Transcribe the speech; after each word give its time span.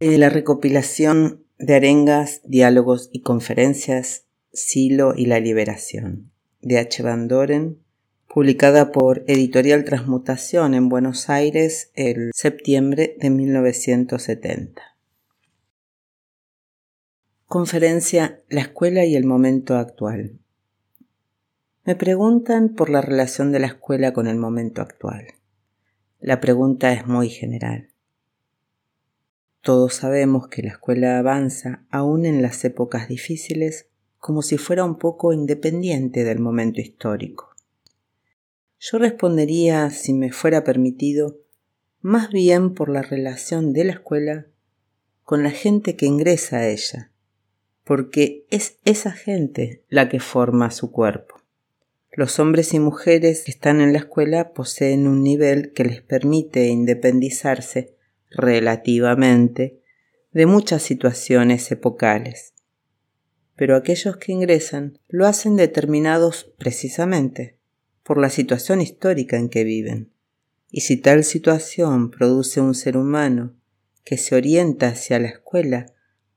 Eh, 0.00 0.16
la 0.16 0.28
recopilación 0.28 1.44
de 1.58 1.74
arengas, 1.74 2.40
diálogos 2.44 3.10
y 3.12 3.22
conferencias 3.22 4.26
Silo 4.52 5.12
y 5.16 5.26
la 5.26 5.40
Liberación, 5.40 6.30
de 6.60 6.78
H. 6.78 7.02
Van 7.02 7.26
Doren, 7.26 7.82
publicada 8.32 8.92
por 8.92 9.24
Editorial 9.26 9.82
Transmutación 9.82 10.74
en 10.74 10.88
Buenos 10.88 11.28
Aires 11.28 11.90
el 11.94 12.30
septiembre 12.32 13.16
de 13.18 13.30
1970. 13.30 14.82
Conferencia 17.46 18.40
La 18.48 18.60
escuela 18.60 19.04
y 19.04 19.16
el 19.16 19.24
momento 19.24 19.74
actual. 19.74 20.38
Me 21.82 21.96
preguntan 21.96 22.76
por 22.76 22.88
la 22.88 23.00
relación 23.00 23.50
de 23.50 23.58
la 23.58 23.66
escuela 23.66 24.12
con 24.12 24.28
el 24.28 24.36
momento 24.36 24.80
actual. 24.80 25.26
La 26.20 26.38
pregunta 26.38 26.92
es 26.92 27.04
muy 27.04 27.30
general. 27.30 27.88
Todos 29.62 29.94
sabemos 29.94 30.48
que 30.48 30.62
la 30.62 30.70
escuela 30.70 31.18
avanza 31.18 31.84
aún 31.90 32.24
en 32.24 32.42
las 32.42 32.64
épocas 32.64 33.08
difíciles 33.08 33.88
como 34.18 34.42
si 34.42 34.58
fuera 34.58 34.84
un 34.84 34.98
poco 34.98 35.32
independiente 35.32 36.24
del 36.24 36.38
momento 36.38 36.80
histórico. 36.80 37.54
Yo 38.80 38.98
respondería, 38.98 39.90
si 39.90 40.14
me 40.14 40.30
fuera 40.32 40.62
permitido, 40.62 41.38
más 42.00 42.30
bien 42.30 42.74
por 42.74 42.88
la 42.88 43.02
relación 43.02 43.72
de 43.72 43.84
la 43.84 43.92
escuela 43.94 44.46
con 45.24 45.42
la 45.42 45.50
gente 45.50 45.96
que 45.96 46.06
ingresa 46.06 46.58
a 46.58 46.68
ella, 46.68 47.10
porque 47.84 48.46
es 48.50 48.78
esa 48.84 49.12
gente 49.12 49.82
la 49.88 50.08
que 50.08 50.20
forma 50.20 50.70
su 50.70 50.92
cuerpo. 50.92 51.42
Los 52.12 52.38
hombres 52.38 52.72
y 52.72 52.80
mujeres 52.80 53.44
que 53.44 53.50
están 53.50 53.80
en 53.80 53.92
la 53.92 53.98
escuela 53.98 54.52
poseen 54.52 55.06
un 55.06 55.22
nivel 55.22 55.72
que 55.72 55.84
les 55.84 56.02
permite 56.02 56.68
independizarse 56.68 57.97
relativamente 58.30 59.80
de 60.32 60.46
muchas 60.46 60.82
situaciones 60.82 61.70
epocales. 61.70 62.54
Pero 63.56 63.76
aquellos 63.76 64.16
que 64.16 64.32
ingresan 64.32 64.98
lo 65.08 65.26
hacen 65.26 65.56
determinados 65.56 66.52
precisamente 66.58 67.58
por 68.02 68.18
la 68.18 68.30
situación 68.30 68.80
histórica 68.80 69.36
en 69.36 69.48
que 69.48 69.64
viven. 69.64 70.12
Y 70.70 70.82
si 70.82 70.96
tal 70.96 71.24
situación 71.24 72.10
produce 72.10 72.60
un 72.60 72.74
ser 72.74 72.96
humano 72.96 73.54
que 74.04 74.16
se 74.16 74.34
orienta 74.34 74.88
hacia 74.88 75.18
la 75.18 75.28
escuela 75.28 75.92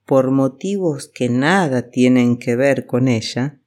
por 0.06 0.32
motivos 0.32 1.08
que 1.08 1.30
nada 1.30 1.90
tienen 1.90 2.38
que 2.38 2.56
ver 2.56 2.86
con 2.86 3.08
ella, 3.08 3.60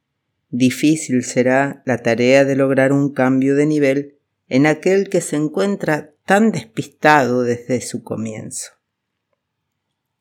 difícil 0.51 1.23
será 1.23 1.83
la 1.87 1.98
tarea 1.98 2.45
de 2.45 2.57
lograr 2.57 2.93
un 2.93 3.13
cambio 3.13 3.55
de 3.55 3.67
nivel 3.67 4.19
en 4.48 4.67
aquel 4.67 5.09
que 5.09 5.20
se 5.20 5.37
encuentra 5.37 6.14
tan 6.25 6.53
despistado 6.53 7.42
desde 7.42 7.80
su 7.80 8.03
comienzo. 8.03 8.72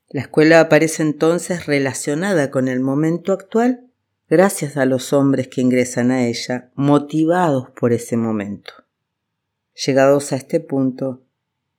La 0.09 0.21
escuela 0.21 0.59
aparece 0.59 1.01
entonces 1.01 1.65
relacionada 1.65 2.51
con 2.51 2.67
el 2.67 2.81
momento 2.81 3.33
actual 3.33 3.89
gracias 4.29 4.77
a 4.77 4.85
los 4.85 5.13
hombres 5.13 5.47
que 5.47 5.61
ingresan 5.61 6.11
a 6.11 6.27
ella 6.27 6.71
motivados 6.75 7.69
por 7.71 7.93
ese 7.93 8.17
momento. 8.17 8.73
Llegados 9.73 10.31
a 10.31 10.35
este 10.35 10.59
punto, 10.59 11.23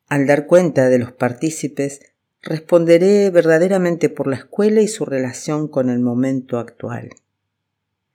al 0.09 0.27
dar 0.27 0.47
cuenta 0.47 0.89
de 0.89 0.99
los 0.99 1.13
partícipes, 1.13 2.01
responderé 2.43 3.31
verdaderamente 3.31 4.09
por 4.09 4.27
la 4.27 4.37
escuela 4.37 4.81
y 4.81 4.89
su 4.89 5.05
relación 5.05 5.69
con 5.69 5.91
el 5.91 6.01
momento 6.01 6.59
actual. 6.59 7.11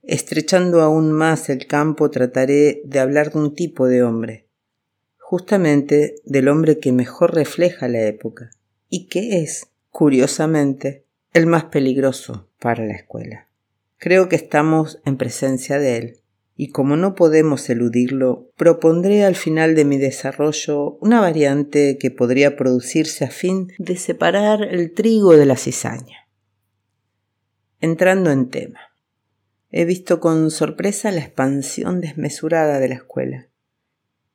Estrechando 0.04 0.82
aún 0.82 1.12
más 1.12 1.50
el 1.50 1.68
campo 1.68 2.10
trataré 2.10 2.82
de 2.84 3.00
hablar 3.00 3.32
de 3.32 3.40
un 3.40 3.56
tipo 3.56 3.88
de 3.88 4.04
hombre, 4.04 4.49
justamente 5.30 6.16
del 6.26 6.48
hombre 6.48 6.80
que 6.80 6.92
mejor 6.92 7.36
refleja 7.36 7.88
la 7.88 8.02
época 8.02 8.50
y 8.90 9.06
que 9.10 9.44
es, 9.44 9.68
curiosamente, 9.92 11.06
el 11.36 11.46
más 11.46 11.66
peligroso 11.66 12.50
para 12.60 12.84
la 12.84 12.96
escuela. 12.96 13.48
Creo 14.00 14.28
que 14.28 14.36
estamos 14.36 15.00
en 15.06 15.18
presencia 15.18 15.78
de 15.78 15.98
él, 15.98 16.18
y 16.56 16.70
como 16.70 16.96
no 16.96 17.14
podemos 17.14 17.70
eludirlo, 17.70 18.50
propondré 18.58 19.24
al 19.24 19.36
final 19.36 19.76
de 19.76 19.86
mi 19.86 20.00
desarrollo 20.00 20.98
una 21.00 21.22
variante 21.22 22.00
que 22.00 22.10
podría 22.10 22.58
producirse 22.58 23.24
a 23.24 23.30
fin 23.30 23.72
de 23.78 23.98
separar 23.98 24.64
el 24.64 24.96
trigo 24.96 25.38
de 25.38 25.46
la 25.46 25.58
cizaña. 25.58 26.28
Entrando 27.82 28.32
en 28.32 28.50
tema. 28.50 28.80
He 29.70 29.86
visto 29.86 30.20
con 30.20 30.50
sorpresa 30.50 31.12
la 31.12 31.20
expansión 31.20 32.02
desmesurada 32.02 32.80
de 32.80 32.90
la 32.90 32.96
escuela. 32.96 33.50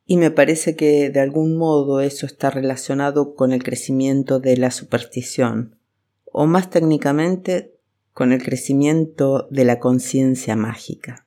Y 0.07 0.17
me 0.17 0.31
parece 0.31 0.77
que 0.77 1.11
de 1.11 1.21
algún 1.21 1.57
modo 1.57 2.01
eso 2.01 2.27
está 2.27 2.51
relacionado 2.51 3.35
con 3.35 3.53
el 3.53 3.63
crecimiento 3.63 4.39
de 4.39 4.57
la 4.57 4.71
superstición, 4.71 5.79
o 6.25 6.47
más 6.47 6.71
técnicamente 6.71 7.75
con 8.13 8.33
el 8.33 8.43
crecimiento 8.43 9.49
de 9.51 9.65
la 9.65 9.81
conciencia 9.81 10.57
mágica. 10.57 11.27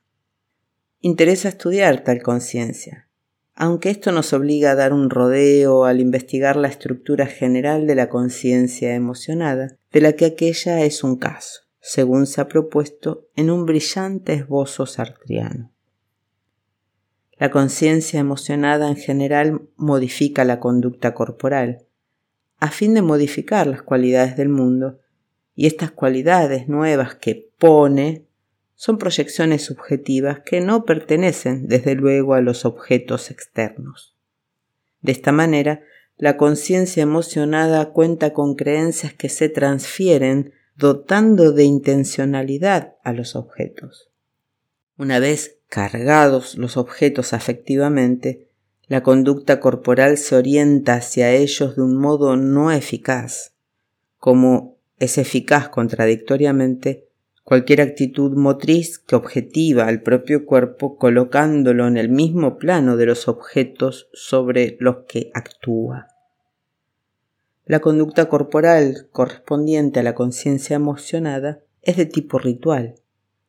Interesa 1.00 1.48
estudiar 1.48 2.04
tal 2.04 2.22
conciencia, 2.22 3.08
aunque 3.54 3.90
esto 3.90 4.12
nos 4.12 4.32
obliga 4.32 4.72
a 4.72 4.76
dar 4.76 4.92
un 4.92 5.10
rodeo 5.10 5.84
al 5.84 6.00
investigar 6.00 6.56
la 6.56 6.68
estructura 6.68 7.26
general 7.26 7.86
de 7.86 7.94
la 7.96 8.08
conciencia 8.08 8.94
emocionada, 8.94 9.76
de 9.92 10.00
la 10.00 10.12
que 10.12 10.26
aquella 10.26 10.84
es 10.84 11.02
un 11.02 11.16
caso 11.16 11.68
según 11.80 12.26
se 12.26 12.40
ha 12.40 12.48
propuesto 12.48 13.28
en 13.34 13.50
un 13.50 13.64
brillante 13.64 14.34
esbozo 14.34 14.84
sartriano. 14.84 15.72
La 17.38 17.50
conciencia 17.50 18.18
emocionada 18.18 18.88
en 18.88 18.96
general 18.96 19.62
modifica 19.76 20.44
la 20.44 20.58
conducta 20.58 21.14
corporal, 21.14 21.86
a 22.58 22.70
fin 22.70 22.94
de 22.94 23.02
modificar 23.02 23.66
las 23.66 23.82
cualidades 23.82 24.36
del 24.36 24.48
mundo, 24.48 24.98
y 25.54 25.66
estas 25.66 25.92
cualidades 25.92 26.68
nuevas 26.68 27.14
que 27.14 27.50
pone 27.58 28.26
son 28.74 28.98
proyecciones 28.98 29.62
subjetivas 29.62 30.40
que 30.40 30.60
no 30.60 30.84
pertenecen 30.84 31.66
desde 31.66 31.94
luego 31.94 32.34
a 32.34 32.40
los 32.40 32.64
objetos 32.64 33.30
externos. 33.30 34.16
De 35.00 35.12
esta 35.12 35.32
manera, 35.32 35.82
la 36.16 36.36
conciencia 36.36 37.02
emocionada 37.02 37.92
cuenta 37.92 38.32
con 38.32 38.56
creencias 38.56 39.14
que 39.14 39.28
se 39.28 39.48
transfieren 39.48 40.52
dotando 40.76 41.52
de 41.52 41.64
intencionalidad 41.64 42.96
a 43.04 43.12
los 43.12 43.36
objetos. 43.36 44.10
Una 44.96 45.18
vez 45.20 45.57
cargados 45.68 46.56
los 46.56 46.76
objetos 46.76 47.32
afectivamente, 47.32 48.48
la 48.86 49.02
conducta 49.02 49.60
corporal 49.60 50.16
se 50.16 50.34
orienta 50.34 50.94
hacia 50.94 51.30
ellos 51.32 51.76
de 51.76 51.82
un 51.82 51.96
modo 51.96 52.36
no 52.36 52.72
eficaz, 52.72 53.52
como 54.16 54.78
es 54.98 55.18
eficaz 55.18 55.68
contradictoriamente 55.68 57.08
cualquier 57.44 57.80
actitud 57.80 58.36
motriz 58.36 58.98
que 58.98 59.16
objetiva 59.16 59.86
al 59.86 60.02
propio 60.02 60.44
cuerpo 60.44 60.96
colocándolo 60.96 61.86
en 61.86 61.96
el 61.96 62.10
mismo 62.10 62.58
plano 62.58 62.96
de 62.96 63.06
los 63.06 63.26
objetos 63.26 64.08
sobre 64.12 64.76
los 64.80 65.04
que 65.08 65.30
actúa. 65.32 66.08
La 67.64 67.80
conducta 67.80 68.28
corporal 68.28 69.08
correspondiente 69.12 70.00
a 70.00 70.02
la 70.02 70.14
conciencia 70.14 70.76
emocionada 70.76 71.60
es 71.82 71.96
de 71.96 72.06
tipo 72.06 72.38
ritual, 72.38 72.96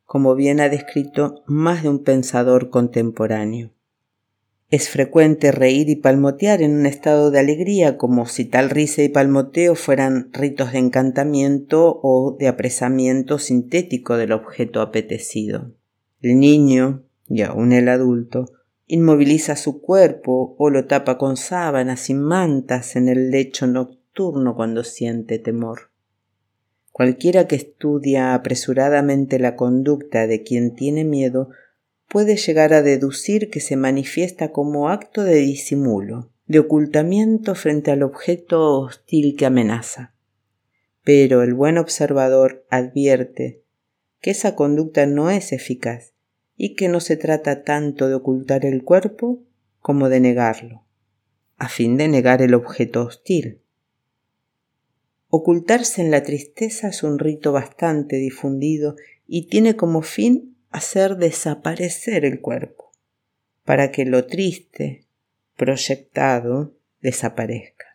como 0.10 0.34
bien 0.34 0.60
ha 0.60 0.70
descrito 0.70 1.44
más 1.46 1.84
de 1.84 1.90
un 1.90 2.04
pensador 2.04 2.72
contemporáneo. 2.72 3.70
Es 4.72 4.90
frecuente 4.90 5.52
reír 5.52 5.88
y 5.88 5.98
palmotear 5.98 6.64
en 6.64 6.80
un 6.80 6.88
estado 6.88 7.30
de 7.30 7.38
alegría 7.38 7.96
como 7.96 8.26
si 8.26 8.46
tal 8.46 8.72
risa 8.72 9.04
y 9.04 9.10
palmoteo 9.10 9.76
fueran 9.76 10.32
ritos 10.34 10.72
de 10.72 10.80
encantamiento 10.80 12.00
o 12.02 12.36
de 12.40 12.48
apresamiento 12.48 13.38
sintético 13.38 14.18
del 14.18 14.32
objeto 14.32 14.82
apetecido. 14.82 15.74
El 16.24 16.40
niño, 16.40 17.04
y 17.28 17.44
aún 17.44 17.72
el 17.72 17.88
adulto, 17.88 18.48
inmoviliza 18.88 19.56
su 19.56 19.80
cuerpo 19.80 20.56
o 20.58 20.72
lo 20.72 20.88
tapa 20.88 21.20
con 21.20 21.38
sábanas 21.38 22.10
y 22.10 22.16
mantas 22.16 22.96
en 22.96 23.10
el 23.10 23.30
lecho 23.30 23.68
nocturno 23.68 24.56
cuando 24.56 24.84
siente 24.84 25.38
temor. 25.38 25.89
Cualquiera 27.00 27.48
que 27.48 27.56
estudia 27.56 28.34
apresuradamente 28.34 29.40
la 29.40 29.56
conducta 29.56 30.28
de 30.28 30.44
quien 30.44 30.76
tiene 30.76 31.06
miedo 31.06 31.50
puede 32.10 32.36
llegar 32.36 32.74
a 32.74 32.82
deducir 32.82 33.50
que 33.50 33.62
se 33.62 33.78
manifiesta 33.78 34.52
como 34.52 34.90
acto 34.90 35.24
de 35.24 35.36
disimulo, 35.36 36.34
de 36.46 36.60
ocultamiento 36.60 37.56
frente 37.56 37.92
al 37.92 38.04
objeto 38.04 38.82
hostil 38.82 39.38
que 39.38 39.46
amenaza. 39.46 40.14
Pero 41.06 41.42
el 41.42 41.54
buen 41.54 41.78
observador 41.78 42.66
advierte 42.70 43.64
que 44.20 44.32
esa 44.32 44.56
conducta 44.56 45.06
no 45.06 45.30
es 45.30 45.54
eficaz 45.54 46.12
y 46.58 46.76
que 46.76 46.90
no 46.90 47.00
se 47.00 47.16
trata 47.16 47.64
tanto 47.64 48.10
de 48.10 48.16
ocultar 48.16 48.66
el 48.66 48.84
cuerpo 48.84 49.42
como 49.80 50.10
de 50.10 50.20
negarlo, 50.20 50.84
a 51.56 51.70
fin 51.70 51.96
de 51.96 52.10
negar 52.10 52.42
el 52.42 52.54
objeto 52.54 53.06
hostil. 53.06 53.62
Ocultarse 55.32 56.02
en 56.02 56.10
la 56.10 56.24
tristeza 56.24 56.88
es 56.88 57.04
un 57.04 57.20
rito 57.20 57.52
bastante 57.52 58.16
difundido 58.16 58.96
y 59.28 59.48
tiene 59.48 59.76
como 59.76 60.02
fin 60.02 60.58
hacer 60.72 61.18
desaparecer 61.18 62.26
el 62.26 62.42
cuerpo, 62.42 62.92
para 63.64 63.92
que 63.92 64.06
lo 64.06 64.26
triste, 64.26 65.06
proyectado, 65.56 66.74
desaparezca. 67.02 67.86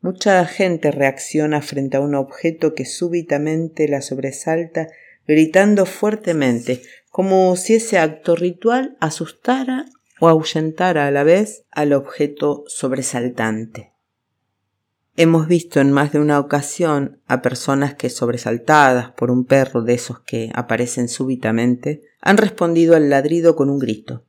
Mucha 0.00 0.44
gente 0.46 0.90
reacciona 0.90 1.62
frente 1.62 1.96
a 1.96 2.00
un 2.00 2.16
objeto 2.16 2.74
que 2.74 2.86
súbitamente 2.86 3.86
la 3.86 4.02
sobresalta, 4.02 4.88
gritando 5.28 5.86
fuertemente, 5.86 6.82
como 7.08 7.54
si 7.54 7.74
ese 7.74 7.98
acto 7.98 8.34
ritual 8.34 8.96
asustara 8.98 9.84
o 10.18 10.28
ahuyentara 10.28 11.06
a 11.06 11.12
la 11.12 11.22
vez 11.22 11.66
al 11.70 11.92
objeto 11.92 12.64
sobresaltante. 12.66 13.91
Hemos 15.14 15.46
visto 15.46 15.78
en 15.78 15.92
más 15.92 16.12
de 16.12 16.20
una 16.20 16.40
ocasión 16.40 17.20
a 17.26 17.42
personas 17.42 17.94
que, 17.94 18.08
sobresaltadas 18.08 19.10
por 19.10 19.30
un 19.30 19.44
perro 19.44 19.82
de 19.82 19.92
esos 19.92 20.20
que 20.20 20.50
aparecen 20.54 21.08
súbitamente, 21.08 22.02
han 22.22 22.38
respondido 22.38 22.96
al 22.96 23.10
ladrido 23.10 23.54
con 23.54 23.68
un 23.68 23.78
grito, 23.78 24.24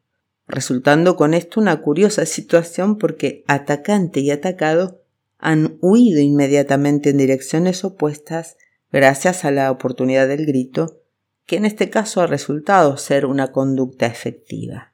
resultando 0.46 1.16
con 1.16 1.34
esto 1.34 1.62
una 1.62 1.82
curiosa 1.82 2.26
situación 2.26 2.98
porque 2.98 3.46
atacante 3.48 4.20
y 4.20 4.32
atacado 4.32 5.02
han 5.38 5.78
huido 5.80 6.20
inmediatamente 6.20 7.12
en 7.12 7.18
direcciones 7.18 7.86
opuestas 7.86 8.58
gracias 8.92 9.46
a 9.46 9.52
la 9.52 9.72
oportunidad 9.72 10.28
del 10.28 10.46
grito, 10.46 11.00
que 11.46 11.56
en 11.56 11.66
este 11.66 11.90
caso 11.90 12.20
ha 12.20 12.28
resultado 12.28 12.98
ser 12.98 13.26
una 13.26 13.54
conducta 13.54 14.06
efectiva. 14.06 14.94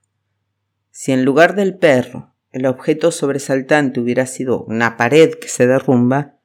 Si 0.91 1.11
en 1.11 1.25
lugar 1.25 1.55
del 1.55 1.77
perro 1.77 2.35
el 2.51 2.65
objeto 2.65 3.11
sobresaltante 3.11 3.99
hubiera 3.99 4.25
sido 4.25 4.63
una 4.63 4.97
pared 4.97 5.35
que 5.35 5.47
se 5.47 5.67
derrumba, 5.67 6.39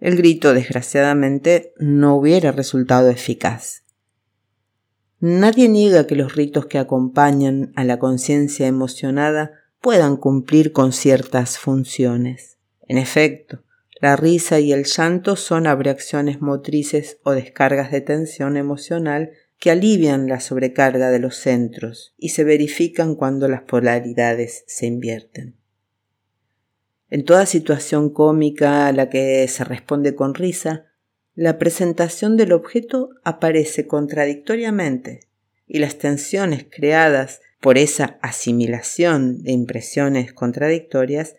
el 0.00 0.16
grito 0.16 0.52
desgraciadamente 0.52 1.72
no 1.78 2.16
hubiera 2.16 2.52
resultado 2.52 3.10
eficaz. 3.10 3.84
Nadie 5.20 5.68
niega 5.68 6.06
que 6.06 6.16
los 6.16 6.34
ritos 6.34 6.66
que 6.66 6.78
acompañan 6.78 7.72
a 7.76 7.84
la 7.84 7.98
conciencia 7.98 8.66
emocionada 8.66 9.52
puedan 9.80 10.16
cumplir 10.16 10.72
con 10.72 10.92
ciertas 10.92 11.58
funciones. 11.58 12.58
En 12.86 12.98
efecto, 12.98 13.62
la 14.00 14.16
risa 14.16 14.60
y 14.60 14.72
el 14.72 14.84
llanto 14.84 15.36
son 15.36 15.66
abreacciones 15.66 16.42
motrices 16.42 17.18
o 17.22 17.30
descargas 17.32 17.90
de 17.90 18.02
tensión 18.02 18.58
emocional 18.58 19.30
que 19.58 19.70
alivian 19.70 20.28
la 20.28 20.40
sobrecarga 20.40 21.10
de 21.10 21.18
los 21.18 21.36
centros 21.36 22.14
y 22.18 22.30
se 22.30 22.44
verifican 22.44 23.14
cuando 23.14 23.48
las 23.48 23.62
polaridades 23.62 24.64
se 24.66 24.86
invierten. 24.86 25.56
En 27.10 27.24
toda 27.24 27.46
situación 27.46 28.10
cómica 28.10 28.86
a 28.86 28.92
la 28.92 29.08
que 29.08 29.46
se 29.48 29.64
responde 29.64 30.14
con 30.14 30.34
risa, 30.34 30.86
la 31.34 31.58
presentación 31.58 32.36
del 32.36 32.52
objeto 32.52 33.10
aparece 33.24 33.86
contradictoriamente 33.86 35.28
y 35.66 35.78
las 35.78 35.98
tensiones 35.98 36.66
creadas 36.70 37.40
por 37.60 37.78
esa 37.78 38.18
asimilación 38.20 39.42
de 39.42 39.52
impresiones 39.52 40.32
contradictorias 40.32 41.36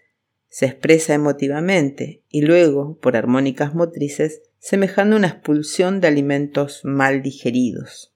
se 0.49 0.65
expresa 0.65 1.13
emotivamente 1.13 2.23
y 2.29 2.41
luego 2.41 2.97
por 2.99 3.15
armónicas 3.17 3.75
motrices 3.75 4.41
semejando 4.59 5.15
una 5.15 5.27
expulsión 5.27 6.01
de 6.01 6.07
alimentos 6.07 6.81
mal 6.83 7.21
digeridos. 7.21 8.13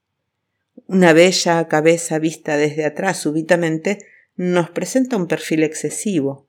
Una 0.87 1.13
bella 1.13 1.67
cabeza 1.67 2.19
vista 2.19 2.57
desde 2.57 2.85
atrás 2.85 3.17
súbitamente 3.17 3.99
nos 4.35 4.69
presenta 4.69 5.17
un 5.17 5.27
perfil 5.27 5.63
excesivo, 5.63 6.47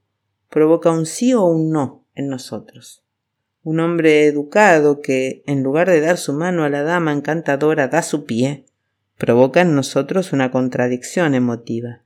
provoca 0.48 0.90
un 0.90 1.06
sí 1.06 1.34
o 1.34 1.44
un 1.44 1.70
no 1.70 2.06
en 2.14 2.28
nosotros. 2.28 3.04
Un 3.62 3.80
hombre 3.80 4.26
educado 4.26 5.02
que, 5.02 5.42
en 5.46 5.62
lugar 5.62 5.90
de 5.90 6.00
dar 6.00 6.16
su 6.16 6.32
mano 6.32 6.64
a 6.64 6.70
la 6.70 6.82
dama 6.82 7.12
encantadora, 7.12 7.88
da 7.88 8.02
su 8.02 8.24
pie, 8.24 8.64
provoca 9.18 9.60
en 9.60 9.74
nosotros 9.74 10.32
una 10.32 10.50
contradicción 10.50 11.34
emotiva. 11.34 12.02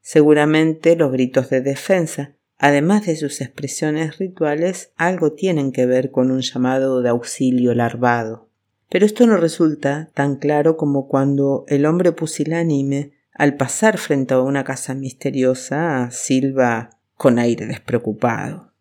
Seguramente 0.00 0.96
los 0.96 1.12
gritos 1.12 1.48
de 1.48 1.60
defensa, 1.60 2.34
además 2.64 3.04
de 3.04 3.14
sus 3.14 3.42
expresiones 3.42 4.16
rituales, 4.16 4.90
algo 4.96 5.32
tienen 5.32 5.70
que 5.70 5.84
ver 5.84 6.10
con 6.10 6.30
un 6.30 6.40
llamado 6.40 7.02
de 7.02 7.10
auxilio 7.10 7.74
larvado. 7.74 8.48
Pero 8.88 9.04
esto 9.04 9.26
no 9.26 9.36
resulta 9.36 10.08
tan 10.14 10.36
claro 10.36 10.78
como 10.78 11.06
cuando 11.06 11.66
el 11.68 11.84
hombre 11.84 12.12
pusilánime, 12.12 13.12
al 13.34 13.58
pasar 13.58 13.98
frente 13.98 14.32
a 14.32 14.40
una 14.40 14.64
casa 14.64 14.94
misteriosa, 14.94 16.08
silba 16.10 16.88
con 17.18 17.38
aire 17.38 17.66
despreocupado. 17.66 18.72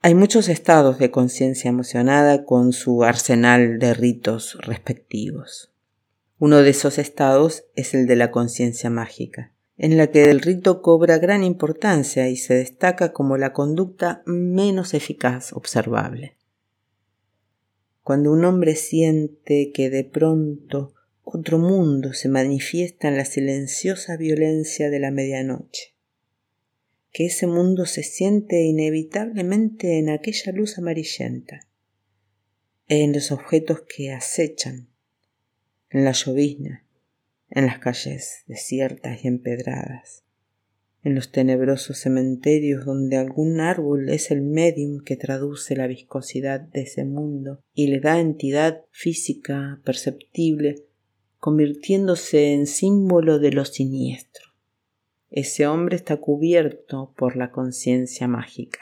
Hay 0.00 0.14
muchos 0.14 0.48
estados 0.48 0.98
de 0.98 1.10
conciencia 1.10 1.68
emocionada 1.68 2.46
con 2.46 2.72
su 2.72 3.04
arsenal 3.04 3.80
de 3.80 3.92
ritos 3.92 4.56
respectivos. 4.62 5.70
Uno 6.38 6.62
de 6.62 6.70
esos 6.70 6.96
estados 6.96 7.64
es 7.74 7.92
el 7.92 8.06
de 8.06 8.16
la 8.16 8.30
conciencia 8.30 8.88
mágica, 8.88 9.52
en 9.82 9.96
la 9.96 10.12
que 10.12 10.22
el 10.30 10.40
rito 10.40 10.80
cobra 10.80 11.18
gran 11.18 11.42
importancia 11.42 12.28
y 12.28 12.36
se 12.36 12.54
destaca 12.54 13.12
como 13.12 13.36
la 13.36 13.52
conducta 13.52 14.22
menos 14.26 14.94
eficaz 14.94 15.52
observable. 15.52 16.36
Cuando 18.04 18.30
un 18.30 18.44
hombre 18.44 18.76
siente 18.76 19.72
que 19.74 19.90
de 19.90 20.04
pronto 20.04 20.94
otro 21.24 21.58
mundo 21.58 22.12
se 22.12 22.28
manifiesta 22.28 23.08
en 23.08 23.16
la 23.16 23.24
silenciosa 23.24 24.16
violencia 24.16 24.88
de 24.88 25.00
la 25.00 25.10
medianoche, 25.10 25.96
que 27.10 27.26
ese 27.26 27.48
mundo 27.48 27.84
se 27.84 28.04
siente 28.04 28.62
inevitablemente 28.62 29.98
en 29.98 30.10
aquella 30.10 30.52
luz 30.52 30.78
amarillenta, 30.78 31.66
en 32.86 33.12
los 33.12 33.32
objetos 33.32 33.82
que 33.92 34.12
acechan, 34.12 34.90
en 35.90 36.04
la 36.04 36.12
llovizna, 36.12 36.86
en 37.54 37.66
las 37.66 37.78
calles 37.78 38.44
desiertas 38.46 39.24
y 39.24 39.28
empedradas, 39.28 40.24
en 41.02 41.14
los 41.14 41.30
tenebrosos 41.32 41.98
cementerios 41.98 42.86
donde 42.86 43.18
algún 43.18 43.60
árbol 43.60 44.08
es 44.08 44.30
el 44.30 44.40
medium 44.40 45.04
que 45.04 45.16
traduce 45.16 45.76
la 45.76 45.86
viscosidad 45.86 46.60
de 46.60 46.82
ese 46.82 47.04
mundo 47.04 47.60
y 47.74 47.88
le 47.88 48.00
da 48.00 48.20
entidad 48.20 48.84
física 48.90 49.80
perceptible, 49.84 50.86
convirtiéndose 51.38 52.54
en 52.54 52.66
símbolo 52.66 53.38
de 53.38 53.52
lo 53.52 53.66
siniestro. 53.66 54.52
Ese 55.30 55.66
hombre 55.66 55.96
está 55.96 56.16
cubierto 56.18 57.12
por 57.16 57.36
la 57.36 57.50
conciencia 57.50 58.28
mágica. 58.28 58.80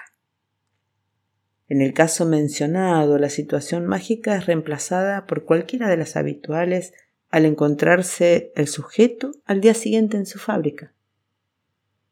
En 1.69 1.81
el 1.81 1.93
caso 1.93 2.27
mencionado, 2.27 3.19
la 3.19 3.31
situación 3.31 3.87
mágica 3.87 4.37
es 4.37 4.47
reemplazada 4.47 5.27
por 5.27 5.45
cualquiera 5.45 5.89
de 5.89 5.97
las 5.97 6.17
habituales 6.17 6.93
al 7.31 7.47
encontrarse 7.47 8.53
el 8.57 8.69
sujeto 8.69 9.33
al 9.45 9.61
día 9.61 9.75
siguiente 9.75 10.17
en 10.17 10.27
su 10.27 10.39
fábrica 10.39 10.93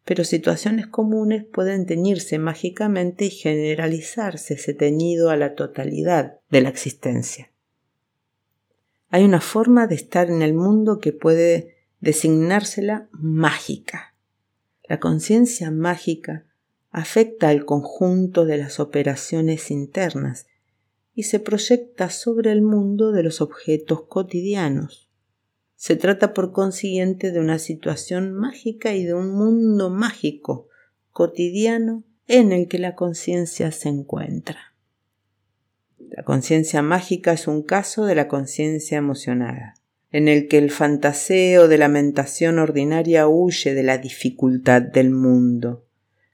pero 0.08 0.24
situaciones 0.24 0.86
comunes 0.86 1.44
pueden 1.44 1.84
teñirse 1.84 2.38
mágicamente 2.38 3.26
y 3.26 3.30
generalizarse 3.30 4.54
ese 4.54 4.72
teñido 4.72 5.28
a 5.28 5.36
la 5.36 5.54
totalidad 5.54 6.38
de 6.48 6.62
la 6.62 6.70
existencia. 6.70 7.52
Hay 9.10 9.22
una 9.24 9.42
forma 9.42 9.86
de 9.86 9.96
estar 9.96 10.30
en 10.30 10.40
el 10.40 10.54
mundo 10.54 10.98
que 10.98 11.12
puede 11.12 11.76
designársela 12.00 13.10
mágica. 13.12 14.14
La 14.82 14.98
conciencia 14.98 15.70
mágica 15.70 16.46
afecta 16.90 17.50
al 17.50 17.66
conjunto 17.66 18.46
de 18.46 18.56
las 18.56 18.80
operaciones 18.80 19.70
internas 19.70 20.46
y 21.14 21.24
se 21.24 21.38
proyecta 21.38 22.08
sobre 22.08 22.50
el 22.50 22.62
mundo 22.62 23.12
de 23.12 23.24
los 23.24 23.42
objetos 23.42 24.04
cotidianos. 24.04 25.07
Se 25.78 25.94
trata 25.94 26.34
por 26.34 26.50
consiguiente 26.50 27.30
de 27.30 27.38
una 27.38 27.60
situación 27.60 28.32
mágica 28.32 28.94
y 28.94 29.04
de 29.04 29.14
un 29.14 29.30
mundo 29.30 29.90
mágico, 29.90 30.66
cotidiano, 31.12 32.02
en 32.26 32.50
el 32.50 32.66
que 32.66 32.80
la 32.80 32.96
conciencia 32.96 33.70
se 33.70 33.88
encuentra. 33.88 34.74
La 36.00 36.24
conciencia 36.24 36.82
mágica 36.82 37.32
es 37.32 37.46
un 37.46 37.62
caso 37.62 38.06
de 38.06 38.16
la 38.16 38.26
conciencia 38.26 38.98
emocionada, 38.98 39.76
en 40.10 40.26
el 40.26 40.48
que 40.48 40.58
el 40.58 40.72
fantaseo 40.72 41.68
de 41.68 41.78
la 41.78 41.86
mentación 41.86 42.58
ordinaria 42.58 43.28
huye 43.28 43.72
de 43.72 43.84
la 43.84 43.98
dificultad 43.98 44.82
del 44.82 45.10
mundo, 45.10 45.86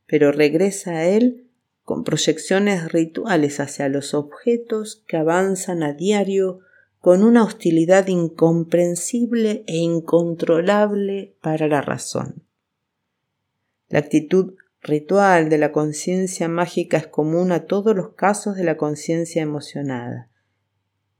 pero 0.06 0.32
regresa 0.32 0.92
a 0.92 1.04
él 1.04 1.50
con 1.82 2.02
proyecciones 2.02 2.90
rituales 2.90 3.60
hacia 3.60 3.90
los 3.90 4.14
objetos 4.14 5.04
que 5.06 5.18
avanzan 5.18 5.82
a 5.82 5.92
diario 5.92 6.60
con 7.04 7.22
una 7.22 7.44
hostilidad 7.44 8.06
incomprensible 8.06 9.62
e 9.66 9.76
incontrolable 9.76 11.36
para 11.42 11.68
la 11.68 11.82
razón. 11.82 12.46
La 13.90 13.98
actitud 13.98 14.54
ritual 14.80 15.50
de 15.50 15.58
la 15.58 15.70
conciencia 15.70 16.48
mágica 16.48 16.96
es 16.96 17.06
común 17.06 17.52
a 17.52 17.66
todos 17.66 17.94
los 17.94 18.14
casos 18.14 18.56
de 18.56 18.64
la 18.64 18.78
conciencia 18.78 19.42
emocionada, 19.42 20.30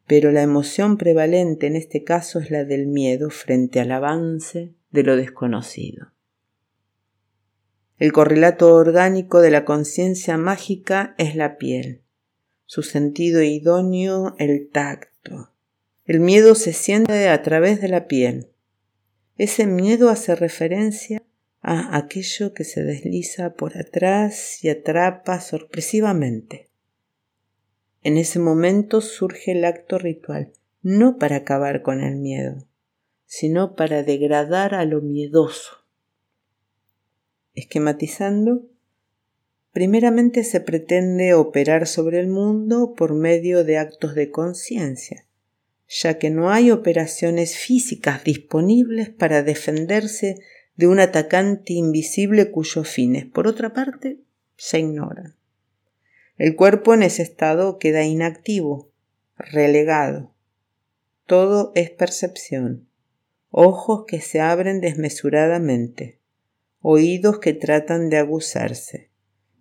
pero 0.07 0.33
la 0.33 0.41
emoción 0.41 0.97
prevalente 0.97 1.67
en 1.67 1.77
este 1.77 2.03
caso 2.03 2.39
es 2.39 2.51
la 2.51 2.65
del 2.65 2.87
miedo 2.87 3.29
frente 3.29 3.79
al 3.79 3.93
avance 3.93 4.73
de 4.91 5.03
lo 5.03 5.17
desconocido. 5.17 6.13
El 7.99 8.15
correlato 8.15 8.75
orgánico 8.75 9.43
de 9.43 9.51
la 9.51 9.67
conciencia 9.67 10.39
mágica 10.39 11.15
es 11.19 11.37
la 11.37 11.59
piel, 11.59 12.01
su 12.65 12.83
sentido 12.83 13.43
idóneo 13.43 14.35
el 14.39 14.71
tacto, 14.71 15.51
el 16.07 16.21
miedo 16.21 16.55
se 16.55 16.73
siente 16.73 17.29
a 17.29 17.43
través 17.43 17.81
de 17.81 17.89
la 17.89 18.07
piel. 18.07 18.51
Ese 19.37 19.67
miedo 19.67 20.11
hace 20.11 20.35
referencia 20.35 21.23
a 21.63 21.97
aquello 21.97 22.53
que 22.53 22.65
se 22.65 22.85
desliza 22.85 23.55
por 23.55 23.79
atrás 23.79 24.63
y 24.63 24.69
atrapa 24.69 25.41
sorpresivamente. 25.41 26.69
En 28.03 28.19
ese 28.19 28.39
momento 28.39 29.01
surge 29.01 29.53
el 29.53 29.65
acto 29.65 29.97
ritual, 29.97 30.53
no 30.83 31.17
para 31.17 31.37
acabar 31.37 31.81
con 31.81 32.03
el 32.03 32.17
miedo, 32.17 32.67
sino 33.25 33.75
para 33.75 34.03
degradar 34.03 34.75
a 34.75 34.85
lo 34.85 35.01
miedoso. 35.01 35.87
Esquematizando, 37.55 38.67
primeramente 39.73 40.45
se 40.45 40.61
pretende 40.61 41.33
operar 41.33 41.87
sobre 41.87 42.21
el 42.21 42.29
mundo 42.29 42.93
por 42.95 43.15
medio 43.15 43.65
de 43.65 43.79
actos 43.79 44.15
de 44.15 44.31
conciencia, 44.31 45.24
ya 45.97 46.19
que 46.19 46.29
no 46.29 46.51
hay 46.51 46.73
operaciones 46.73 47.57
físicas 47.57 48.25
disponibles 48.25 49.11
para 49.11 49.45
defenderse 49.45 50.41
de 50.75 50.89
un 50.89 50.99
atacante 50.99 51.73
invisible 51.73 52.51
cuyos 52.51 52.89
fines, 52.89 53.27
por 53.27 53.47
otra 53.47 53.73
parte, 53.73 54.19
se 54.57 54.81
ignoran. 54.81 55.37
El 56.37 56.57
cuerpo 56.57 56.95
en 56.95 57.05
ese 57.05 57.23
estado 57.23 57.79
queda 57.79 58.03
inactivo, 58.03 58.91
relegado. 59.37 60.35
Todo 61.27 61.71
es 61.77 61.91
percepción, 61.91 62.89
ojos 63.51 64.05
que 64.09 64.21
se 64.21 64.41
abren 64.41 64.81
desmesuradamente, 64.81 66.19
oídos 66.81 67.39
que 67.39 67.53
tratan 67.53 68.11
de 68.11 68.17
aguzarse, 68.17 69.11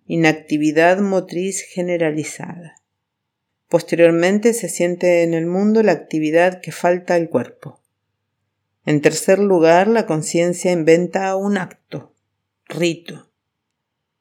inactividad 0.04 0.98
motriz 0.98 1.62
generalizada. 1.62 2.74
Posteriormente 3.68 4.52
se 4.52 4.68
siente 4.68 5.22
en 5.22 5.34
el 5.34 5.46
mundo 5.46 5.82
la 5.82 5.92
actividad 5.92 6.60
que 6.60 6.72
falta 6.72 7.14
al 7.14 7.28
cuerpo. 7.28 7.80
En 8.84 9.00
tercer 9.00 9.38
lugar, 9.38 9.88
la 9.88 10.06
conciencia 10.06 10.70
inventa 10.70 11.34
un 11.36 11.56
acto, 11.56 12.12
rito, 12.66 13.30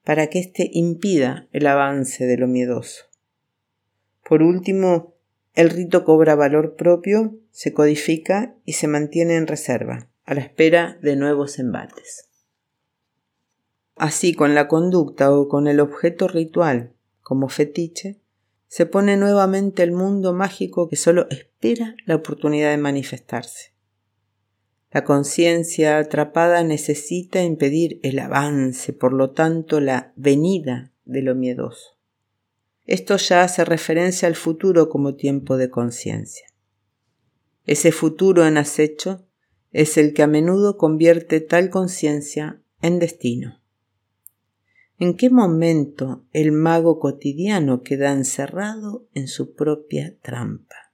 para 0.03 0.27
que 0.27 0.39
éste 0.39 0.69
impida 0.71 1.47
el 1.51 1.67
avance 1.67 2.25
de 2.25 2.37
lo 2.37 2.47
miedoso. 2.47 3.05
Por 4.23 4.41
último, 4.41 5.13
el 5.53 5.69
rito 5.69 6.05
cobra 6.05 6.35
valor 6.35 6.75
propio, 6.75 7.35
se 7.51 7.73
codifica 7.73 8.55
y 8.65 8.73
se 8.73 8.87
mantiene 8.87 9.35
en 9.35 9.47
reserva, 9.47 10.07
a 10.25 10.33
la 10.33 10.41
espera 10.41 10.97
de 11.01 11.15
nuevos 11.15 11.59
embates. 11.59 12.29
Así, 13.95 14.33
con 14.33 14.55
la 14.55 14.67
conducta 14.67 15.31
o 15.31 15.47
con 15.47 15.67
el 15.67 15.79
objeto 15.79 16.27
ritual 16.27 16.93
como 17.21 17.49
fetiche, 17.49 18.22
se 18.73 18.87
pone 18.87 19.17
nuevamente 19.17 19.83
el 19.83 19.91
mundo 19.91 20.33
mágico 20.33 20.89
que 20.89 20.95
solo 20.95 21.27
espera 21.29 21.95
la 22.07 22.15
oportunidad 22.15 22.71
de 22.71 22.77
manifestarse. 22.77 23.75
La 24.89 25.03
conciencia 25.03 25.99
atrapada 25.99 26.63
necesita 26.63 27.43
impedir 27.43 27.99
el 28.01 28.17
avance, 28.17 28.91
por 28.91 29.13
lo 29.13 29.29
tanto 29.29 29.79
la 29.79 30.11
venida 30.15 30.91
de 31.05 31.21
lo 31.21 31.35
miedoso. 31.35 31.99
Esto 32.87 33.17
ya 33.17 33.43
hace 33.43 33.63
referencia 33.63 34.27
al 34.27 34.33
futuro 34.33 34.89
como 34.89 35.13
tiempo 35.13 35.55
de 35.55 35.69
conciencia. 35.69 36.47
Ese 37.67 37.91
futuro 37.91 38.47
en 38.47 38.57
acecho 38.57 39.27
es 39.71 39.99
el 39.99 40.15
que 40.15 40.23
a 40.23 40.27
menudo 40.27 40.77
convierte 40.77 41.41
tal 41.41 41.69
conciencia 41.69 42.63
en 42.81 42.97
destino. 42.97 43.62
¿En 45.03 45.17
qué 45.17 45.29
momento 45.29 46.23
el 46.31 46.53
mago 46.53 46.97
cotidiano 46.97 47.81
queda 47.83 48.13
encerrado 48.13 49.05
en 49.13 49.27
su 49.27 49.53
propia 49.53 50.15
trampa? 50.21 50.93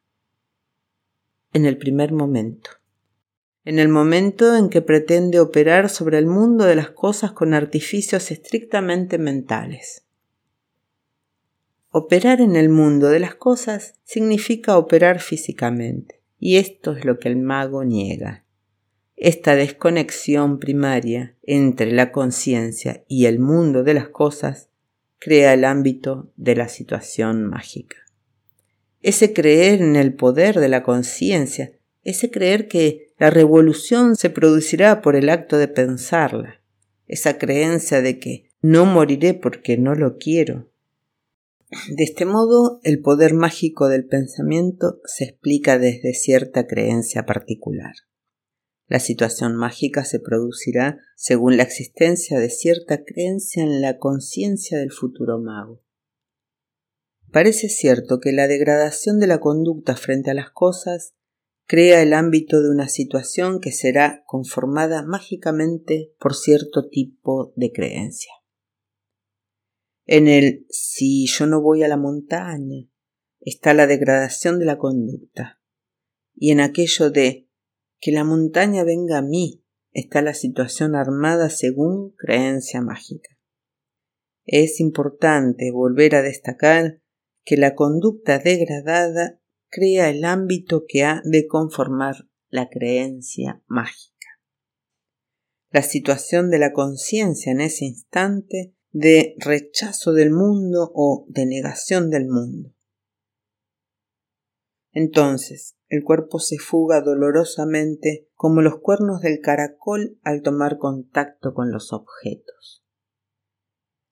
En 1.53 1.67
el 1.67 1.77
primer 1.77 2.11
momento 2.11 2.71
en 3.65 3.77
el 3.77 3.87
momento 3.87 4.55
en 4.55 4.69
que 4.69 4.81
pretende 4.81 5.39
operar 5.39 5.89
sobre 5.89 6.17
el 6.17 6.25
mundo 6.25 6.65
de 6.65 6.73
las 6.75 6.89
cosas 6.89 7.33
con 7.33 7.53
artificios 7.53 8.31
estrictamente 8.31 9.19
mentales. 9.19 10.07
Operar 11.91 12.41
en 12.41 12.55
el 12.55 12.69
mundo 12.69 13.09
de 13.09 13.19
las 13.19 13.35
cosas 13.35 13.93
significa 14.05 14.79
operar 14.79 15.19
físicamente, 15.19 16.23
y 16.39 16.55
esto 16.57 16.93
es 16.93 17.05
lo 17.05 17.19
que 17.19 17.29
el 17.29 17.37
mago 17.37 17.83
niega. 17.83 18.43
Esta 19.21 19.57
desconexión 19.57 20.59
primaria 20.59 21.35
entre 21.43 21.91
la 21.91 22.13
conciencia 22.13 23.03
y 23.09 23.25
el 23.25 23.37
mundo 23.37 23.83
de 23.83 23.93
las 23.93 24.07
cosas 24.07 24.69
crea 25.19 25.53
el 25.53 25.65
ámbito 25.65 26.31
de 26.37 26.55
la 26.55 26.69
situación 26.69 27.45
mágica. 27.45 27.97
Ese 29.01 29.33
creer 29.33 29.81
en 29.81 29.97
el 29.97 30.13
poder 30.13 30.61
de 30.61 30.69
la 30.69 30.83
conciencia, 30.83 31.73
ese 32.05 32.31
creer 32.31 32.69
que 32.69 33.11
la 33.17 33.29
revolución 33.29 34.15
se 34.15 34.29
producirá 34.29 35.01
por 35.01 35.17
el 35.17 35.27
acto 35.27 35.57
de 35.57 35.67
pensarla, 35.67 36.61
esa 37.05 37.37
creencia 37.37 38.01
de 38.01 38.19
que 38.19 38.49
no 38.61 38.85
moriré 38.85 39.33
porque 39.33 39.77
no 39.77 39.95
lo 39.95 40.17
quiero. 40.17 40.69
De 41.89 42.05
este 42.05 42.23
modo, 42.23 42.79
el 42.83 43.01
poder 43.01 43.33
mágico 43.33 43.89
del 43.89 44.05
pensamiento 44.05 45.01
se 45.03 45.25
explica 45.25 45.77
desde 45.77 46.13
cierta 46.13 46.67
creencia 46.67 47.25
particular. 47.25 47.95
La 48.89 48.99
situación 48.99 49.55
mágica 49.55 50.03
se 50.03 50.19
producirá 50.19 50.99
según 51.15 51.57
la 51.57 51.63
existencia 51.63 52.39
de 52.39 52.49
cierta 52.49 53.03
creencia 53.03 53.61
en 53.61 53.81
la 53.81 53.99
conciencia 53.99 54.79
del 54.79 54.91
futuro 54.91 55.37
mago. 55.37 55.83
Parece 57.31 57.69
cierto 57.69 58.19
que 58.19 58.31
la 58.31 58.47
degradación 58.47 59.19
de 59.19 59.27
la 59.27 59.39
conducta 59.39 59.95
frente 59.95 60.31
a 60.31 60.33
las 60.33 60.49
cosas 60.49 61.13
crea 61.67 62.01
el 62.01 62.13
ámbito 62.13 62.63
de 62.63 62.71
una 62.71 62.87
situación 62.87 63.59
que 63.61 63.71
será 63.71 64.23
conformada 64.25 65.03
mágicamente 65.03 66.11
por 66.17 66.35
cierto 66.35 66.89
tipo 66.89 67.53
de 67.55 67.71
creencia. 67.71 68.33
En 70.07 70.27
el 70.27 70.65
si 70.71 71.27
yo 71.27 71.45
no 71.45 71.61
voy 71.61 71.83
a 71.83 71.87
la 71.87 71.97
montaña 71.97 72.89
está 73.39 73.75
la 73.75 73.85
degradación 73.85 74.57
de 74.57 74.65
la 74.65 74.79
conducta, 74.79 75.61
y 76.33 76.49
en 76.49 76.59
aquello 76.59 77.11
de 77.11 77.48
que 77.99 78.11
la 78.11 78.23
montaña 78.23 78.83
venga 78.83 79.17
a 79.17 79.21
mí 79.21 79.63
está 79.91 80.21
la 80.21 80.33
situación 80.33 80.95
armada 80.95 81.49
según 81.49 82.15
creencia 82.17 82.81
mágica. 82.81 83.37
Es 84.45 84.79
importante 84.79 85.71
volver 85.71 86.15
a 86.15 86.21
destacar 86.21 87.01
que 87.43 87.57
la 87.57 87.75
conducta 87.75 88.39
degradada 88.39 89.39
crea 89.69 90.09
el 90.09 90.25
ámbito 90.25 90.85
que 90.87 91.03
ha 91.03 91.21
de 91.23 91.47
conformar 91.47 92.27
la 92.49 92.69
creencia 92.69 93.61
mágica. 93.67 94.15
La 95.71 95.83
situación 95.83 96.49
de 96.49 96.57
la 96.57 96.73
conciencia 96.73 97.51
en 97.51 97.61
ese 97.61 97.85
instante 97.85 98.75
de 98.91 99.35
rechazo 99.37 100.13
del 100.13 100.31
mundo 100.31 100.91
o 100.95 101.25
de 101.29 101.45
negación 101.45 102.09
del 102.09 102.27
mundo. 102.27 102.73
Entonces, 104.91 105.75
el 105.89 106.03
cuerpo 106.03 106.39
se 106.39 106.57
fuga 106.57 107.01
dolorosamente 107.01 108.29
como 108.33 108.61
los 108.61 108.79
cuernos 108.79 109.21
del 109.21 109.41
caracol 109.41 110.17
al 110.23 110.41
tomar 110.41 110.77
contacto 110.77 111.53
con 111.53 111.71
los 111.71 111.91
objetos. 111.91 112.85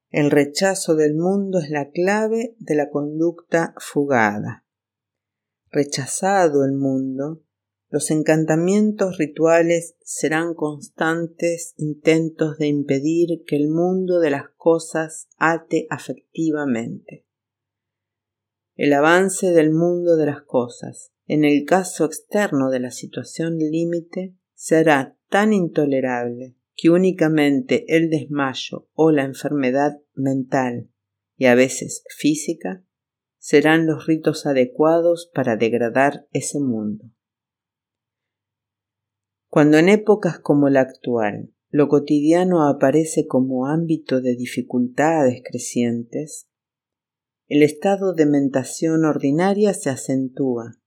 El 0.10 0.31
rechazo 0.31 0.96
del 0.96 1.15
mundo 1.15 1.60
es 1.60 1.69
la 1.69 1.89
clave 1.91 2.55
de 2.60 2.75
la 2.75 2.89
conducta 2.89 3.74
fugada 3.77 4.65
rechazado 5.72 6.63
el 6.65 6.74
mundo, 6.74 7.43
los 7.89 8.12
encantamientos 8.12 9.17
rituales 9.17 9.96
serán 10.01 10.53
constantes 10.53 11.74
intentos 11.77 12.57
de 12.57 12.67
impedir 12.67 13.43
que 13.46 13.55
el 13.55 13.69
mundo 13.69 14.19
de 14.19 14.29
las 14.29 14.50
cosas 14.57 15.27
ate 15.38 15.88
afectivamente. 15.89 17.25
El 18.75 18.93
avance 18.93 19.51
del 19.51 19.72
mundo 19.72 20.17
de 20.17 20.25
las 20.25 20.41
cosas, 20.41 21.13
en 21.27 21.43
el 21.43 21.65
caso 21.65 22.05
externo 22.05 22.69
de 22.69 22.79
la 22.79 22.91
situación 22.91 23.57
límite, 23.57 24.36
será 24.53 25.17
tan 25.29 25.53
intolerable 25.53 26.55
que 26.75 26.89
únicamente 26.89 27.86
el 27.88 28.10
desmayo 28.10 28.88
o 28.93 29.12
la 29.12 29.24
enfermedad 29.24 29.98
mental 30.15 30.89
y 31.36 31.46
a 31.46 31.55
veces 31.55 32.03
física 32.15 32.84
serán 33.38 33.86
los 33.86 34.05
ritos 34.07 34.46
adecuados 34.46 35.29
para 35.34 35.57
degradar 35.57 36.27
ese 36.31 36.60
mundo. 36.60 37.05
Cuando 39.50 39.77
en 39.77 39.89
épocas 39.89 40.39
como 40.39 40.69
la 40.69 40.81
actual 40.81 41.53
lo 41.69 41.89
cotidiano 41.89 42.67
aparece 42.67 43.27
como 43.27 43.67
ámbito 43.67 44.22
de 44.22 44.36
dificultades 44.36 45.41
crecientes, 45.43 46.48
el 47.48 47.63
estado 47.63 48.13
de 48.13 48.25
mentación 48.25 49.05
ordinaria 49.05 49.74
se 49.74 49.89
acentúa 49.89 50.77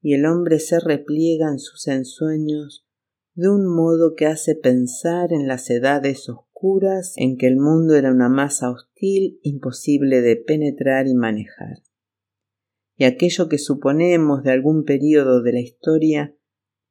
y 0.00 0.14
el 0.14 0.26
hombre 0.26 0.58
se 0.60 0.78
repliega 0.80 1.48
en 1.48 1.58
sus 1.58 1.86
ensueños 1.88 2.86
de 3.34 3.48
un 3.48 3.66
modo 3.66 4.14
que 4.14 4.26
hace 4.26 4.54
pensar 4.54 5.32
en 5.32 5.46
las 5.46 5.68
edades 5.70 6.28
oscuras 6.28 7.12
en 7.16 7.36
que 7.36 7.46
el 7.46 7.56
mundo 7.56 7.94
era 7.94 8.10
una 8.10 8.28
masa 8.28 8.70
hostil 8.70 9.38
imposible 9.42 10.22
de 10.22 10.36
penetrar 10.36 11.06
y 11.06 11.14
manejar 11.14 11.82
y 12.96 13.04
aquello 13.04 13.48
que 13.48 13.58
suponemos 13.58 14.42
de 14.42 14.52
algún 14.52 14.84
período 14.84 15.42
de 15.42 15.52
la 15.52 15.60
historia 15.60 16.34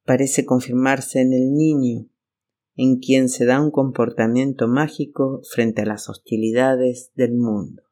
parece 0.03 0.45
confirmarse 0.45 1.19
en 1.21 1.33
el 1.33 1.53
niño, 1.53 2.07
en 2.75 2.99
quien 2.99 3.27
se 3.27 3.45
da 3.45 3.59
un 3.59 3.71
comportamiento 3.71 4.67
mágico 4.67 5.41
frente 5.51 5.81
a 5.81 5.85
las 5.85 6.09
hostilidades 6.09 7.11
del 7.15 7.33
mundo. 7.33 7.83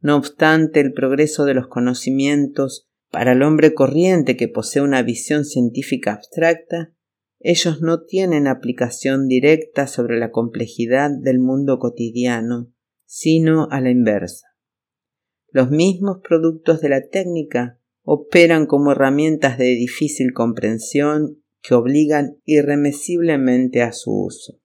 No 0.00 0.16
obstante, 0.16 0.80
el 0.80 0.92
progreso 0.92 1.44
de 1.44 1.54
los 1.54 1.68
conocimientos 1.68 2.89
para 3.10 3.32
el 3.32 3.42
hombre 3.42 3.74
corriente 3.74 4.36
que 4.36 4.48
posee 4.48 4.82
una 4.82 5.02
visión 5.02 5.44
científica 5.44 6.12
abstracta, 6.12 6.94
ellos 7.40 7.80
no 7.80 8.04
tienen 8.04 8.46
aplicación 8.46 9.26
directa 9.26 9.86
sobre 9.86 10.18
la 10.18 10.30
complejidad 10.30 11.10
del 11.10 11.38
mundo 11.38 11.78
cotidiano, 11.78 12.72
sino 13.06 13.68
a 13.70 13.80
la 13.80 13.90
inversa. 13.90 14.46
Los 15.48 15.70
mismos 15.70 16.18
productos 16.22 16.80
de 16.80 16.90
la 16.90 17.08
técnica 17.08 17.80
operan 18.02 18.66
como 18.66 18.92
herramientas 18.92 19.58
de 19.58 19.74
difícil 19.74 20.32
comprensión 20.32 21.42
que 21.62 21.74
obligan 21.74 22.40
irremisiblemente 22.44 23.82
a 23.82 23.92
su 23.92 24.12
uso. 24.12 24.60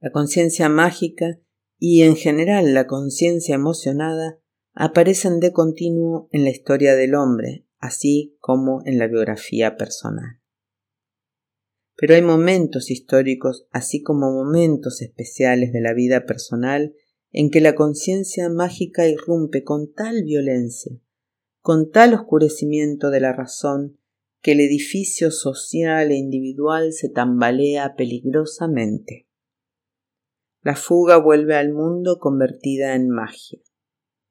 La 0.00 0.10
conciencia 0.10 0.68
mágica 0.68 1.38
y 1.78 2.02
en 2.02 2.16
general 2.16 2.74
la 2.74 2.86
conciencia 2.86 3.54
emocionada 3.54 4.38
aparecen 4.78 5.40
de 5.40 5.52
continuo 5.52 6.28
en 6.32 6.44
la 6.44 6.50
historia 6.50 6.94
del 6.94 7.14
hombre, 7.14 7.66
así 7.78 8.36
como 8.40 8.82
en 8.84 8.98
la 8.98 9.06
biografía 9.06 9.74
personal. 9.78 10.38
Pero 11.96 12.14
hay 12.14 12.20
momentos 12.20 12.90
históricos, 12.90 13.66
así 13.70 14.02
como 14.02 14.30
momentos 14.30 15.00
especiales 15.00 15.72
de 15.72 15.80
la 15.80 15.94
vida 15.94 16.26
personal, 16.26 16.94
en 17.32 17.50
que 17.50 17.62
la 17.62 17.74
conciencia 17.74 18.50
mágica 18.50 19.08
irrumpe 19.08 19.64
con 19.64 19.94
tal 19.94 20.24
violencia, 20.24 21.00
con 21.62 21.90
tal 21.90 22.12
oscurecimiento 22.12 23.08
de 23.08 23.20
la 23.20 23.32
razón, 23.32 23.98
que 24.42 24.52
el 24.52 24.60
edificio 24.60 25.30
social 25.30 26.10
e 26.10 26.16
individual 26.16 26.92
se 26.92 27.08
tambalea 27.08 27.94
peligrosamente. 27.96 29.26
La 30.60 30.76
fuga 30.76 31.16
vuelve 31.16 31.56
al 31.56 31.72
mundo 31.72 32.18
convertida 32.18 32.94
en 32.94 33.08
magia. 33.08 33.58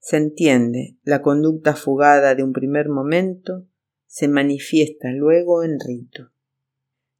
Se 0.07 0.17
entiende, 0.17 0.99
la 1.01 1.23
conducta 1.23 1.75
fugada 1.75 2.35
de 2.35 2.43
un 2.43 2.53
primer 2.53 2.89
momento 2.89 3.65
se 4.05 4.27
manifiesta 4.27 5.09
luego 5.09 5.63
en 5.63 5.79
rito. 5.79 6.29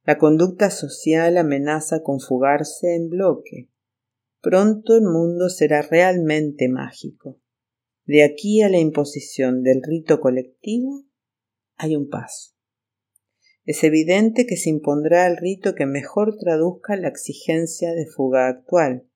La 0.04 0.18
conducta 0.18 0.70
social 0.70 1.36
amenaza 1.36 2.04
con 2.04 2.20
fugarse 2.20 2.94
en 2.94 3.10
bloque. 3.10 3.70
Pronto 4.40 4.94
el 4.94 5.02
mundo 5.02 5.48
será 5.48 5.82
realmente 5.82 6.68
mágico. 6.68 7.40
De 8.04 8.22
aquí 8.22 8.62
a 8.62 8.68
la 8.68 8.78
imposición 8.78 9.64
del 9.64 9.82
rito 9.82 10.20
colectivo 10.20 11.02
hay 11.74 11.96
un 11.96 12.08
paso. 12.08 12.54
Es 13.64 13.82
evidente 13.82 14.46
que 14.46 14.56
se 14.56 14.70
impondrá 14.70 15.26
el 15.26 15.38
rito 15.38 15.74
que 15.74 15.86
mejor 15.86 16.36
traduzca 16.38 16.94
la 16.94 17.08
exigencia 17.08 17.94
de 17.94 18.06
fuga 18.06 18.46
actual. 18.46 19.08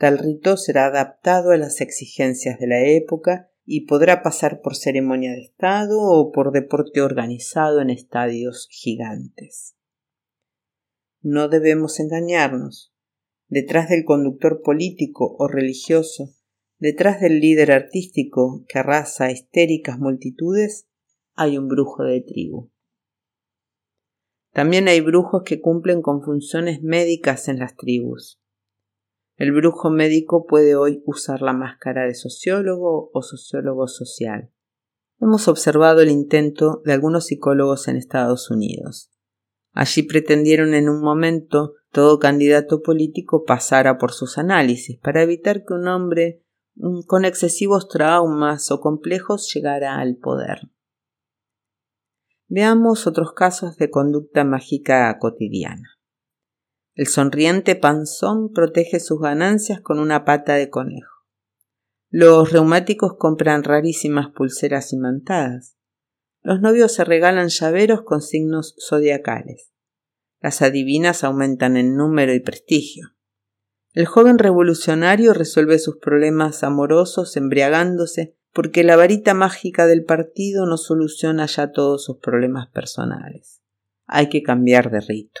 Tal 0.00 0.16
rito 0.16 0.56
será 0.56 0.86
adaptado 0.86 1.50
a 1.50 1.58
las 1.58 1.82
exigencias 1.82 2.58
de 2.58 2.66
la 2.66 2.82
época 2.86 3.50
y 3.66 3.84
podrá 3.84 4.22
pasar 4.22 4.62
por 4.62 4.74
ceremonia 4.74 5.32
de 5.32 5.42
Estado 5.42 6.00
o 6.00 6.32
por 6.32 6.52
deporte 6.52 7.02
organizado 7.02 7.82
en 7.82 7.90
estadios 7.90 8.66
gigantes. 8.70 9.76
No 11.20 11.50
debemos 11.50 12.00
engañarnos. 12.00 12.94
Detrás 13.48 13.90
del 13.90 14.06
conductor 14.06 14.62
político 14.62 15.36
o 15.38 15.48
religioso, 15.48 16.34
detrás 16.78 17.20
del 17.20 17.38
líder 17.38 17.70
artístico 17.70 18.64
que 18.70 18.78
arrasa 18.78 19.30
histéricas 19.30 19.98
multitudes, 19.98 20.88
hay 21.34 21.58
un 21.58 21.68
brujo 21.68 22.04
de 22.04 22.22
tribu. 22.22 22.70
También 24.54 24.88
hay 24.88 25.02
brujos 25.02 25.42
que 25.44 25.60
cumplen 25.60 26.00
con 26.00 26.22
funciones 26.22 26.82
médicas 26.82 27.48
en 27.48 27.58
las 27.58 27.76
tribus. 27.76 28.39
El 29.40 29.52
brujo 29.52 29.88
médico 29.88 30.44
puede 30.46 30.76
hoy 30.76 31.02
usar 31.06 31.40
la 31.40 31.54
máscara 31.54 32.04
de 32.04 32.14
sociólogo 32.14 33.10
o 33.14 33.22
sociólogo 33.22 33.88
social. 33.88 34.52
Hemos 35.18 35.48
observado 35.48 36.02
el 36.02 36.10
intento 36.10 36.82
de 36.84 36.92
algunos 36.92 37.24
psicólogos 37.24 37.88
en 37.88 37.96
Estados 37.96 38.50
Unidos. 38.50 39.10
Allí 39.72 40.02
pretendieron 40.02 40.74
en 40.74 40.90
un 40.90 41.00
momento 41.00 41.72
todo 41.90 42.18
candidato 42.18 42.82
político 42.82 43.44
pasara 43.44 43.96
por 43.96 44.12
sus 44.12 44.36
análisis 44.36 44.98
para 44.98 45.22
evitar 45.22 45.64
que 45.64 45.72
un 45.72 45.88
hombre 45.88 46.44
con 47.06 47.24
excesivos 47.24 47.88
traumas 47.88 48.70
o 48.70 48.78
complejos 48.82 49.50
llegara 49.54 49.96
al 49.96 50.16
poder. 50.16 50.68
Veamos 52.46 53.06
otros 53.06 53.32
casos 53.32 53.78
de 53.78 53.88
conducta 53.88 54.44
mágica 54.44 55.16
cotidiana. 55.18 55.99
El 56.94 57.06
sonriente 57.06 57.76
panzón 57.76 58.52
protege 58.52 59.00
sus 59.00 59.20
ganancias 59.20 59.80
con 59.80 59.98
una 59.98 60.24
pata 60.24 60.54
de 60.54 60.70
conejo. 60.70 61.24
Los 62.08 62.50
reumáticos 62.50 63.16
compran 63.16 63.62
rarísimas 63.62 64.30
pulseras 64.30 64.92
imantadas. 64.92 65.76
Los 66.42 66.60
novios 66.60 66.92
se 66.92 67.04
regalan 67.04 67.48
llaveros 67.48 68.02
con 68.02 68.20
signos 68.20 68.74
zodiacales. 68.80 69.72
Las 70.40 70.62
adivinas 70.62 71.22
aumentan 71.22 71.76
en 71.76 71.96
número 71.96 72.34
y 72.34 72.40
prestigio. 72.40 73.14
El 73.92 74.06
joven 74.06 74.38
revolucionario 74.38 75.32
resuelve 75.34 75.78
sus 75.78 75.98
problemas 75.98 76.64
amorosos 76.64 77.36
embriagándose 77.36 78.36
porque 78.52 78.82
la 78.82 78.96
varita 78.96 79.34
mágica 79.34 79.86
del 79.86 80.04
partido 80.04 80.66
no 80.66 80.76
soluciona 80.76 81.46
ya 81.46 81.70
todos 81.70 82.04
sus 82.04 82.18
problemas 82.18 82.68
personales. 82.68 83.62
Hay 84.06 84.28
que 84.28 84.42
cambiar 84.42 84.90
de 84.90 85.00
rito. 85.00 85.40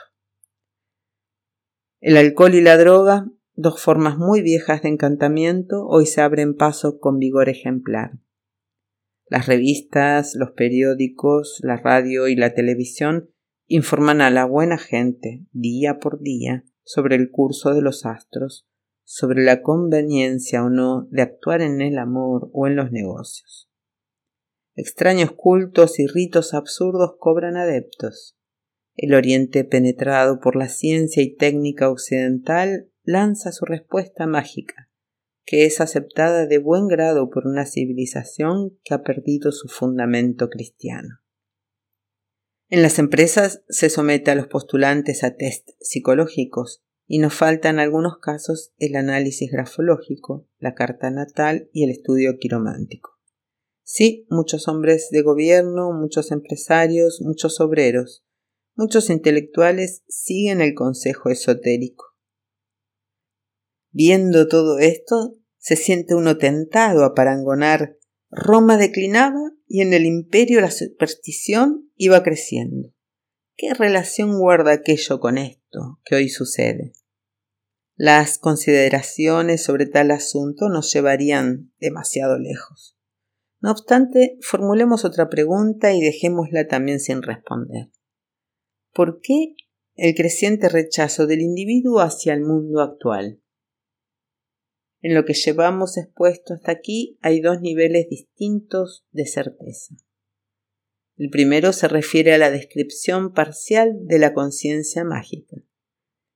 El 2.00 2.16
alcohol 2.16 2.54
y 2.54 2.62
la 2.62 2.78
droga, 2.78 3.30
dos 3.56 3.82
formas 3.82 4.16
muy 4.16 4.40
viejas 4.40 4.80
de 4.80 4.88
encantamiento, 4.88 5.86
hoy 5.86 6.06
se 6.06 6.22
abren 6.22 6.56
paso 6.56 6.98
con 6.98 7.18
vigor 7.18 7.50
ejemplar. 7.50 8.12
Las 9.26 9.46
revistas, 9.46 10.34
los 10.34 10.52
periódicos, 10.52 11.60
la 11.62 11.76
radio 11.76 12.26
y 12.26 12.36
la 12.36 12.54
televisión 12.54 13.28
informan 13.66 14.22
a 14.22 14.30
la 14.30 14.46
buena 14.46 14.78
gente, 14.78 15.44
día 15.52 15.98
por 15.98 16.22
día, 16.22 16.64
sobre 16.84 17.16
el 17.16 17.30
curso 17.30 17.74
de 17.74 17.82
los 17.82 18.06
astros, 18.06 18.66
sobre 19.04 19.44
la 19.44 19.60
conveniencia 19.60 20.64
o 20.64 20.70
no 20.70 21.06
de 21.10 21.20
actuar 21.20 21.60
en 21.60 21.82
el 21.82 21.98
amor 21.98 22.48
o 22.54 22.66
en 22.66 22.76
los 22.76 22.92
negocios. 22.92 23.70
Extraños 24.74 25.32
cultos 25.32 25.98
y 26.00 26.06
ritos 26.06 26.54
absurdos 26.54 27.16
cobran 27.18 27.58
adeptos. 27.58 28.39
El 28.96 29.14
Oriente, 29.14 29.64
penetrado 29.64 30.40
por 30.40 30.56
la 30.56 30.68
ciencia 30.68 31.22
y 31.22 31.34
técnica 31.34 31.90
occidental, 31.90 32.90
lanza 33.02 33.52
su 33.52 33.64
respuesta 33.64 34.26
mágica, 34.26 34.90
que 35.44 35.64
es 35.64 35.80
aceptada 35.80 36.46
de 36.46 36.58
buen 36.58 36.86
grado 36.88 37.30
por 37.30 37.46
una 37.46 37.66
civilización 37.66 38.78
que 38.84 38.94
ha 38.94 39.02
perdido 39.02 39.52
su 39.52 39.68
fundamento 39.68 40.48
cristiano. 40.48 41.20
En 42.68 42.82
las 42.82 43.00
empresas 43.00 43.64
se 43.68 43.90
somete 43.90 44.30
a 44.30 44.36
los 44.36 44.46
postulantes 44.46 45.24
a 45.24 45.34
test 45.34 45.70
psicológicos 45.80 46.84
y 47.06 47.18
nos 47.18 47.34
falta 47.34 47.68
en 47.68 47.80
algunos 47.80 48.18
casos 48.18 48.72
el 48.78 48.94
análisis 48.94 49.50
grafológico, 49.50 50.46
la 50.60 50.74
carta 50.74 51.10
natal 51.10 51.68
y 51.72 51.82
el 51.82 51.90
estudio 51.90 52.38
quiromántico. 52.38 53.18
Sí, 53.82 54.24
muchos 54.30 54.68
hombres 54.68 55.08
de 55.10 55.22
gobierno, 55.22 55.92
muchos 55.92 56.30
empresarios, 56.30 57.20
muchos 57.22 57.60
obreros, 57.60 58.24
muchos 58.74 59.10
intelectuales 59.10 60.02
siguen 60.08 60.60
el 60.60 60.74
consejo 60.74 61.30
esotérico. 61.30 62.06
Viendo 63.92 64.48
todo 64.48 64.78
esto, 64.78 65.36
se 65.58 65.76
siente 65.76 66.14
uno 66.14 66.38
tentado 66.38 67.04
a 67.04 67.14
parangonar 67.14 67.98
Roma 68.30 68.76
declinaba 68.76 69.40
y 69.66 69.82
en 69.82 69.92
el 69.92 70.06
imperio 70.06 70.60
la 70.60 70.70
superstición 70.70 71.90
iba 71.96 72.22
creciendo. 72.22 72.94
¿Qué 73.56 73.74
relación 73.74 74.38
guarda 74.38 74.72
aquello 74.72 75.18
con 75.18 75.36
esto 75.36 76.00
que 76.04 76.14
hoy 76.14 76.28
sucede? 76.28 76.92
Las 77.96 78.38
consideraciones 78.38 79.64
sobre 79.64 79.86
tal 79.86 80.12
asunto 80.12 80.68
nos 80.68 80.92
llevarían 80.92 81.72
demasiado 81.78 82.38
lejos. 82.38 82.96
No 83.60 83.72
obstante, 83.72 84.38
formulemos 84.40 85.04
otra 85.04 85.28
pregunta 85.28 85.92
y 85.92 86.00
dejémosla 86.00 86.66
también 86.66 87.00
sin 87.00 87.20
responder. 87.20 87.90
¿Por 88.92 89.20
qué 89.20 89.54
el 89.94 90.14
creciente 90.14 90.68
rechazo 90.68 91.26
del 91.26 91.42
individuo 91.42 92.00
hacia 92.00 92.34
el 92.34 92.40
mundo 92.40 92.80
actual? 92.80 93.40
En 95.00 95.14
lo 95.14 95.24
que 95.24 95.34
llevamos 95.34 95.96
expuesto 95.96 96.54
hasta 96.54 96.72
aquí 96.72 97.18
hay 97.22 97.40
dos 97.40 97.60
niveles 97.60 98.08
distintos 98.08 99.06
de 99.12 99.26
certeza. 99.26 99.94
El 101.16 101.30
primero 101.30 101.72
se 101.72 101.86
refiere 101.86 102.32
a 102.32 102.38
la 102.38 102.50
descripción 102.50 103.32
parcial 103.32 104.06
de 104.06 104.18
la 104.18 104.34
conciencia 104.34 105.04
mágica 105.04 105.56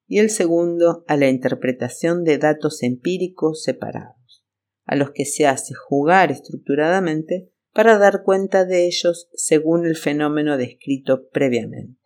y 0.07 0.19
el 0.19 0.31
segundo 0.31 1.05
a 1.09 1.17
la 1.17 1.29
interpretación 1.29 2.23
de 2.23 2.39
datos 2.39 2.83
empíricos 2.83 3.63
separados, 3.63 4.45
a 4.85 4.95
los 4.95 5.11
que 5.11 5.25
se 5.25 5.47
hace 5.47 5.75
jugar 5.75 6.31
estructuradamente 6.31 7.51
para 7.73 7.99
dar 7.99 8.23
cuenta 8.23 8.65
de 8.65 8.87
ellos 8.87 9.29
según 9.35 9.87
el 9.87 9.97
fenómeno 9.97 10.57
descrito 10.57 11.29
previamente. 11.31 12.04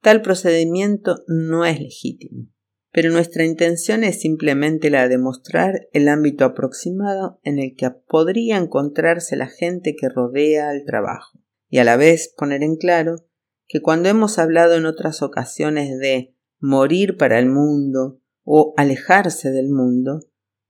Tal 0.00 0.22
procedimiento 0.22 1.24
no 1.26 1.66
es 1.66 1.78
legítimo, 1.78 2.48
pero 2.90 3.10
nuestra 3.10 3.44
intención 3.44 4.02
es 4.02 4.20
simplemente 4.20 4.88
la 4.88 5.08
de 5.08 5.18
mostrar 5.18 5.88
el 5.92 6.08
ámbito 6.08 6.46
aproximado 6.46 7.38
en 7.42 7.58
el 7.58 7.74
que 7.76 7.90
podría 7.90 8.56
encontrarse 8.56 9.36
la 9.36 9.48
gente 9.48 9.94
que 9.98 10.08
rodea 10.08 10.70
al 10.70 10.84
trabajo, 10.86 11.38
y 11.68 11.78
a 11.78 11.84
la 11.84 11.96
vez 11.96 12.32
poner 12.36 12.62
en 12.62 12.76
claro 12.76 13.26
que 13.68 13.82
cuando 13.82 14.08
hemos 14.08 14.38
hablado 14.38 14.74
en 14.74 14.86
otras 14.86 15.22
ocasiones 15.22 15.98
de 15.98 16.34
morir 16.58 17.16
para 17.18 17.38
el 17.38 17.46
mundo 17.46 18.20
o 18.42 18.72
alejarse 18.78 19.50
del 19.50 19.68
mundo, 19.68 20.20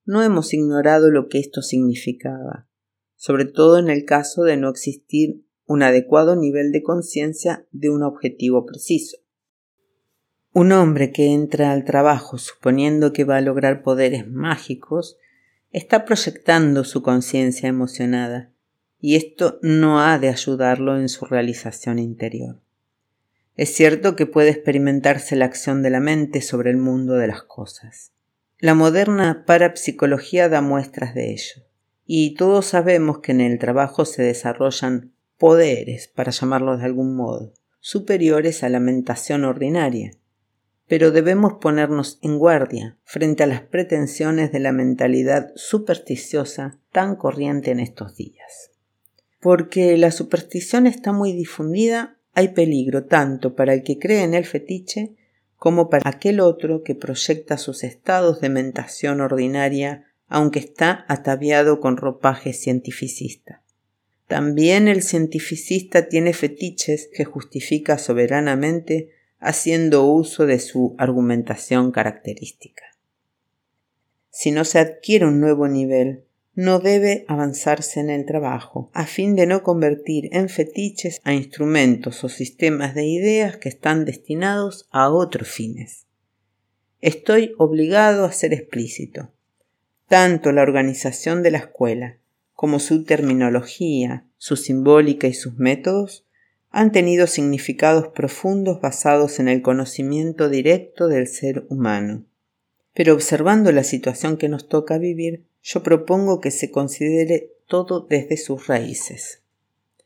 no 0.05 0.25
hemos 0.25 0.53
ignorado 0.53 1.11
lo 1.11 1.29
que 1.29 1.39
esto 1.39 1.63
significaba, 1.63 2.69
sobre 3.15 3.45
todo 3.45 3.79
en 3.79 3.91
el 3.91 4.05
caso 4.05 4.43
de 4.43 4.57
no 4.57 4.69
existir 4.69 5.47
un 5.71 5.85
adecuado 5.85 6.35
nivel 6.35 6.73
de 6.73 6.83
conciencia 6.83 7.65
de 7.71 7.91
un 7.91 8.03
objetivo 8.03 8.67
preciso. 8.67 9.19
Un 10.53 10.73
hombre 10.73 11.13
que 11.13 11.33
entra 11.33 11.71
al 11.71 11.85
trabajo 11.85 12.39
suponiendo 12.39 13.13
que 13.13 13.23
va 13.23 13.37
a 13.37 13.41
lograr 13.41 13.85
poderes 13.85 14.27
mágicos 14.27 15.17
está 15.71 16.05
proyectando 16.05 16.83
su 16.83 17.03
conciencia 17.03 17.69
emocionada, 17.69 18.51
y 18.99 19.15
esto 19.15 19.61
no 19.63 20.01
ha 20.01 20.19
de 20.19 20.29
ayudarlo 20.31 20.99
en 20.99 21.09
su 21.09 21.25
realización 21.25 22.01
interior. 22.01 22.61
Es 23.55 23.73
cierto 23.73 24.17
que 24.17 24.27
puede 24.27 24.51
experimentarse 24.51 25.37
la 25.37 25.45
acción 25.45 25.85
de 25.85 25.91
la 25.91 26.01
mente 26.01 26.43
sobre 26.43 26.71
el 26.71 26.79
mundo 26.79 27.15
de 27.15 27.29
las 27.29 27.45
cosas. 27.45 28.11
La 28.59 28.75
moderna 28.75 29.45
parapsicología 29.47 30.49
da 30.49 30.63
muestras 30.63 31.15
de 31.15 31.31
ello, 31.31 31.63
y 32.07 32.35
todos 32.35 32.67
sabemos 32.67 33.21
que 33.21 33.31
en 33.31 33.41
el 33.41 33.61
trabajo 33.61 34.05
se 34.05 34.25
desarrollan 34.25 35.13
poderes, 35.41 36.07
para 36.07 36.33
llamarlos 36.33 36.81
de 36.81 36.85
algún 36.85 37.17
modo, 37.17 37.55
superiores 37.81 38.63
a 38.63 38.69
la 38.69 38.79
mentación 38.79 39.45
ordinaria, 39.45 40.13
pero 40.87 41.11
debemos 41.13 41.55
ponernos 41.55 42.19
en 42.21 42.39
guardia 42.39 42.99
frente 43.05 43.43
a 43.43 43.47
las 43.47 43.63
pretensiones 43.63 44.53
de 44.53 44.61
la 44.61 44.73
mentalidad 44.73 45.51
supersticiosa 45.57 46.79
tan 46.93 47.17
corriente 47.17 47.71
en 47.71 47.81
estos 47.81 48.17
días. 48.17 48.71
Porque 49.41 49.97
la 49.97 50.11
superstición 50.11 50.87
está 50.87 51.13
muy 51.13 51.33
difundida, 51.33 52.19
hay 52.35 52.49
peligro 52.49 53.07
tanto 53.07 53.55
para 53.55 53.73
el 53.73 53.83
que 53.83 53.99
cree 53.99 54.25
en 54.25 54.35
el 54.35 54.45
fetiche 54.45 55.17
como 55.57 55.89
para 55.89 56.11
aquel 56.11 56.41
otro 56.41 56.83
que 56.83 56.95
proyecta 56.95 57.57
sus 57.57 57.83
estados 57.83 58.43
de 58.43 58.51
mentación 58.51 59.23
ordinaria 59.23 60.05
aunque 60.29 60.59
está 60.59 61.07
ataviado 61.09 61.81
con 61.81 61.97
ropaje 61.97 62.53
cientificista. 62.53 63.63
También 64.31 64.87
el 64.87 65.03
cientificista 65.03 66.09
tiene 66.09 66.33
fetiches 66.33 67.11
que 67.13 67.25
justifica 67.25 67.99
soberanamente 67.99 69.11
haciendo 69.41 70.05
uso 70.05 70.47
de 70.47 70.61
su 70.61 70.95
argumentación 70.99 71.91
característica. 71.91 72.85
Si 74.31 74.53
no 74.53 74.65
se 74.65 74.79
adquiere 74.79 75.27
un 75.27 75.41
nuevo 75.41 75.67
nivel, 75.67 76.27
no 76.55 76.79
debe 76.79 77.25
avanzarse 77.27 77.99
en 77.99 78.09
el 78.09 78.25
trabajo, 78.25 78.89
a 78.95 79.05
fin 79.05 79.35
de 79.35 79.49
no 79.49 79.65
convertir 79.65 80.29
en 80.31 80.49
fetiches 80.49 81.21
a 81.25 81.33
instrumentos 81.33 82.23
o 82.23 82.29
sistemas 82.29 82.95
de 82.95 83.07
ideas 83.07 83.57
que 83.57 83.69
están 83.69 84.05
destinados 84.05 84.87
a 84.93 85.11
otros 85.11 85.49
fines. 85.49 86.07
Estoy 87.01 87.53
obligado 87.59 88.27
a 88.27 88.33
ser 88.33 88.55
explícito. 88.55 89.33
Tanto 90.07 90.53
la 90.53 90.63
organización 90.63 91.43
de 91.43 91.51
la 91.51 91.59
escuela 91.59 92.20
como 92.61 92.79
su 92.79 93.05
terminología, 93.05 94.27
su 94.37 94.55
simbólica 94.55 95.27
y 95.27 95.33
sus 95.33 95.57
métodos 95.57 96.27
han 96.69 96.93
tenido 96.93 97.27
significados 97.27 98.09
profundos 98.09 98.83
basados 98.83 99.41
en 99.41 99.49
el 99.49 99.63
conocimiento 99.63 100.51
directo 100.51 101.09
del 101.09 101.27
ser 101.27 101.65
humano. 101.71 102.27
Pero 102.93 103.15
observando 103.15 103.73
la 103.73 103.83
situación 103.83 104.37
que 104.37 104.51
nos 104.51 104.69
toca 104.69 104.99
vivir, 104.99 105.47
yo 105.63 105.83
propongo 105.83 106.43
que 106.43 106.51
se 106.51 106.71
considere 106.71 107.55
todo 107.67 108.07
desde 108.11 108.37
sus 108.37 108.67
raíces. 108.67 109.41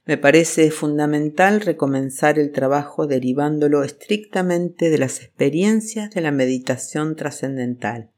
Me 0.05 0.17
parece 0.17 0.71
fundamental 0.71 1.61
recomenzar 1.61 2.39
el 2.39 2.53
trabajo 2.53 3.09
derivándolo 3.09 3.83
estrictamente 3.83 4.91
de 4.91 4.99
las 4.99 5.19
experiencias 5.19 6.15
de 6.15 6.21
la 6.21 6.31
meditación 6.31 7.17
trascendental, 7.17 8.11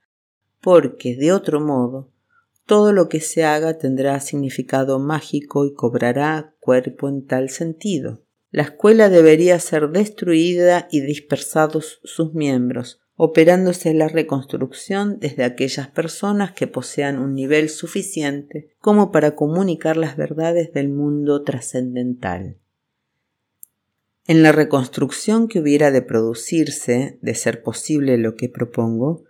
porque, 0.61 1.17
de 1.17 1.33
otro 1.33 1.59
modo, 1.59 2.11
todo 2.67 2.93
lo 2.93 3.09
que 3.09 3.21
se 3.21 3.45
haga 3.45 3.79
tendrá 3.79 4.21
significado 4.21 4.99
mágico 4.99 5.67
y 5.67 5.73
cobrará 5.73 6.55
cuerpo 6.61 7.09
en 7.09 7.25
tal 7.25 7.49
sentido. 7.49 8.23
La 8.51 8.63
escuela 8.63 9.09
debería 9.09 9.59
ser 9.61 9.89
destruida 9.91 10.89
y 10.91 11.01
dispersados 11.01 12.01
sus 12.03 12.35
miembros, 12.35 13.01
operándose 13.15 13.95
la 13.95 14.09
reconstrucción 14.09 15.19
desde 15.21 15.45
aquellas 15.45 15.89
personas 15.89 16.53
que 16.53 16.67
posean 16.67 17.19
un 17.19 17.35
nivel 17.35 17.71
suficiente 17.71 18.75
como 18.79 19.11
para 19.11 19.35
comunicar 19.35 19.97
las 19.97 20.17
verdades 20.17 20.73
del 20.73 20.89
mundo 20.89 21.43
trascendental. 21.43 22.59
En 24.27 24.43
la 24.43 24.51
reconstrucción 24.51 25.47
que 25.47 25.61
hubiera 25.61 25.93
de 25.93 26.03
producirse, 26.03 27.19
de 27.23 27.35
ser 27.37 27.63
posible 27.63 28.19
lo 28.19 28.35
que 28.35 28.49
propongo, 28.49 29.23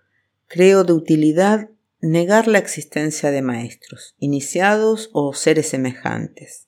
creo 0.46 0.84
de 0.84 0.94
utilidad 0.94 1.68
negar 2.00 2.48
la 2.48 2.58
existencia 2.58 3.30
de 3.30 3.42
maestros, 3.42 4.14
iniciados 4.18 5.10
o 5.12 5.32
seres 5.32 5.68
semejantes 5.68 6.66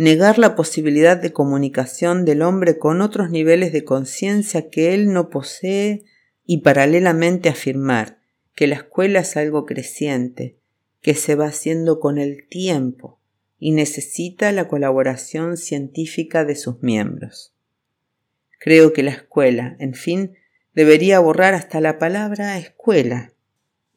negar 0.00 0.38
la 0.38 0.56
posibilidad 0.56 1.18
de 1.18 1.34
comunicación 1.34 2.24
del 2.24 2.40
hombre 2.40 2.78
con 2.78 3.02
otros 3.02 3.28
niveles 3.28 3.70
de 3.70 3.84
conciencia 3.84 4.70
que 4.70 4.94
él 4.94 5.12
no 5.12 5.28
posee 5.28 6.04
y 6.46 6.62
paralelamente 6.62 7.50
afirmar 7.50 8.18
que 8.54 8.66
la 8.66 8.76
escuela 8.76 9.20
es 9.20 9.36
algo 9.36 9.66
creciente, 9.66 10.56
que 11.02 11.14
se 11.14 11.34
va 11.34 11.48
haciendo 11.48 12.00
con 12.00 12.16
el 12.16 12.48
tiempo 12.48 13.20
y 13.58 13.72
necesita 13.72 14.52
la 14.52 14.68
colaboración 14.68 15.58
científica 15.58 16.46
de 16.46 16.56
sus 16.56 16.82
miembros. 16.82 17.54
Creo 18.58 18.94
que 18.94 19.02
la 19.02 19.10
escuela, 19.10 19.76
en 19.80 19.92
fin, 19.92 20.32
debería 20.74 21.20
borrar 21.20 21.52
hasta 21.52 21.78
la 21.82 21.98
palabra 21.98 22.56
escuela 22.56 23.34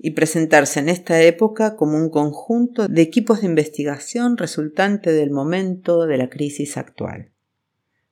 y 0.06 0.12
presentarse 0.12 0.82
en 0.82 0.89
esta 0.89 1.22
época 1.22 1.78
como 1.78 1.98
un 1.98 2.10
conjunto 2.10 2.89
de 2.89 3.02
equipos 3.02 3.39
de 3.39 3.48
investigación 3.48 4.36
resultante 4.36 5.13
del 5.13 5.32
momento 5.32 6.06
de 6.06 6.18
la 6.18 6.30
crisis 6.30 6.76
actual. 6.76 7.32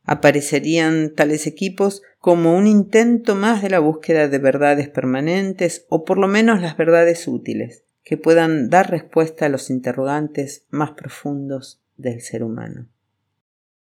Aparecerían 0.06 1.14
tales 1.14 1.48
equipos 1.48 2.02
como 2.18 2.56
un 2.56 2.66
intento 2.66 3.36
más 3.36 3.62
de 3.62 3.70
la 3.70 3.80
búsqueda 3.80 4.30
de 4.30 4.38
verdades 4.38 4.88
permanentes 4.88 5.86
o 5.90 6.06
por 6.06 6.18
lo 6.18 6.30
menos 6.30 6.62
las 6.62 6.78
verdades 6.78 7.28
útiles, 7.28 7.84
que 8.06 8.16
puedan 8.16 8.70
dar 8.70 8.90
respuesta 8.90 9.48
a 9.48 9.50
los 9.50 9.70
interrogantes 9.70 10.64
más 10.70 10.92
profundos 10.92 11.82
del 11.98 12.22
ser 12.22 12.46
humano. 12.46 12.88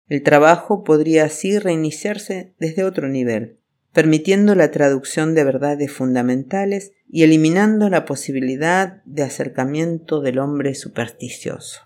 El 0.08 0.22
trabajo 0.22 0.82
podría 0.82 1.24
así 1.24 1.58
reiniciarse 1.58 2.54
desde 2.58 2.84
otro 2.84 3.06
nivel, 3.08 3.58
permitiendo 3.92 4.54
la 4.54 4.70
traducción 4.70 5.34
de 5.34 5.44
verdades 5.44 5.92
fundamentales 5.92 6.92
y 7.08 7.24
eliminando 7.24 7.90
la 7.90 8.04
posibilidad 8.04 9.02
de 9.04 9.22
acercamiento 9.22 10.20
del 10.20 10.38
hombre 10.38 10.74
supersticioso. 10.74 11.82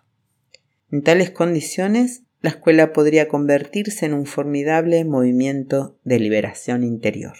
En 0.92 1.02
tales 1.02 1.30
condiciones, 1.30 2.22
la 2.40 2.50
escuela 2.50 2.92
podría 2.92 3.26
convertirse 3.26 4.06
en 4.06 4.14
un 4.14 4.26
formidable 4.26 5.04
movimiento 5.04 5.98
de 6.04 6.20
liberación 6.20 6.84
interior. 6.84 7.36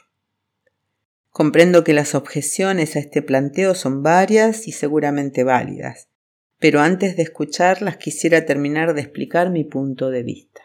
Comprendo 1.30 1.84
que 1.84 1.92
las 1.92 2.14
objeciones 2.14 2.96
a 2.96 2.98
este 2.98 3.22
planteo 3.22 3.74
son 3.74 4.02
varias 4.02 4.66
y 4.66 4.72
seguramente 4.72 5.44
válidas, 5.44 6.08
pero 6.58 6.80
antes 6.80 7.16
de 7.16 7.22
escucharlas 7.22 7.98
quisiera 7.98 8.46
terminar 8.46 8.94
de 8.94 9.02
explicar 9.02 9.50
mi 9.50 9.62
punto 9.62 10.10
de 10.10 10.22
vista. 10.22 10.62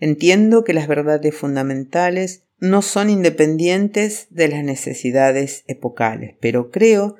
Entiendo 0.00 0.64
que 0.64 0.74
las 0.74 0.86
verdades 0.86 1.34
fundamentales 1.34 2.44
no 2.60 2.82
son 2.82 3.10
independientes 3.10 4.26
de 4.30 4.48
las 4.48 4.64
necesidades 4.64 5.64
epocales, 5.66 6.36
pero 6.40 6.70
creo 6.70 7.16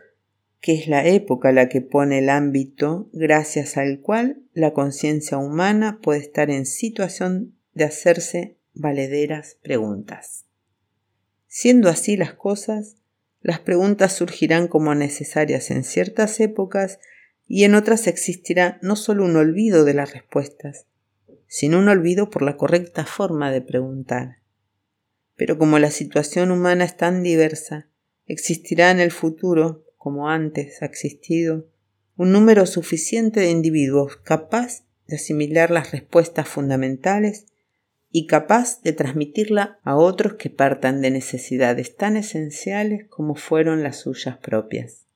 que 0.61 0.75
es 0.75 0.89
la 0.89 1.07
época 1.07 1.53
la 1.53 1.69
que 1.69 1.81
pone 1.81 2.19
el 2.19 2.29
ámbito 2.29 3.09
gracias 3.13 3.77
al 3.77 4.01
cual 4.01 4.43
la 4.55 4.73
conciencia 4.73 5.39
humana 5.39 6.01
puede 6.03 6.21
estar 6.21 6.51
en 6.51 6.67
situación 6.67 7.55
de 7.75 7.85
hacerse 7.85 8.57
valederas 8.75 9.57
preguntas. 9.63 10.45
Siendo 11.47 11.89
así 11.89 12.17
las 12.17 12.35
cosas, 12.35 12.97
las 13.41 13.61
preguntas 13.61 14.13
surgirán 14.13 14.67
como 14.67 14.95
necesarias 14.95 15.71
en 15.71 15.85
ciertas 15.85 16.41
épocas 16.41 16.99
y 17.47 17.65
en 17.65 17.75
otras 17.75 18.07
existirá 18.07 18.79
no 18.83 18.97
solo 18.97 19.25
un 19.25 19.37
olvido 19.37 19.85
de 19.85 19.95
las 19.95 20.13
respuestas, 20.13 20.87
sino 21.49 21.79
un 21.79 21.89
olvido 21.89 22.31
por 22.31 22.43
la 22.43 22.57
correcta 22.57 23.05
forma 23.05 23.51
de 23.51 23.63
preguntar. 23.63 24.37
Pero 25.35 25.59
como 25.59 25.79
la 25.79 25.91
situación 25.91 26.51
humana 26.51 26.85
es 26.85 26.97
tan 26.97 27.23
diversa, 27.23 27.89
existirá 28.27 28.91
en 28.91 29.01
el 29.01 29.11
futuro, 29.11 29.85
como 29.97 30.29
antes 30.29 30.83
ha 30.83 30.87
existido, 30.87 31.67
un 32.17 32.33
número 32.33 32.67
suficiente 32.67 33.41
de 33.41 33.51
individuos 33.51 34.17
capaz 34.17 34.85
de 35.07 35.17
asimilar 35.17 35.71
las 35.71 35.93
respuestas 35.93 36.49
fundamentales 36.49 37.47
y 38.11 38.27
capaz 38.27 38.83
de 38.83 38.93
transmitirla 38.93 39.79
a 39.83 39.97
otros 39.97 40.35
que 40.35 40.51
partan 40.51 41.01
de 41.01 41.11
necesidades 41.11 41.97
tan 41.97 42.17
esenciales 42.17 43.07
como 43.09 43.35
fueron 43.35 43.83
las 43.83 44.01
suyas 44.01 44.39
propias. 44.39 45.07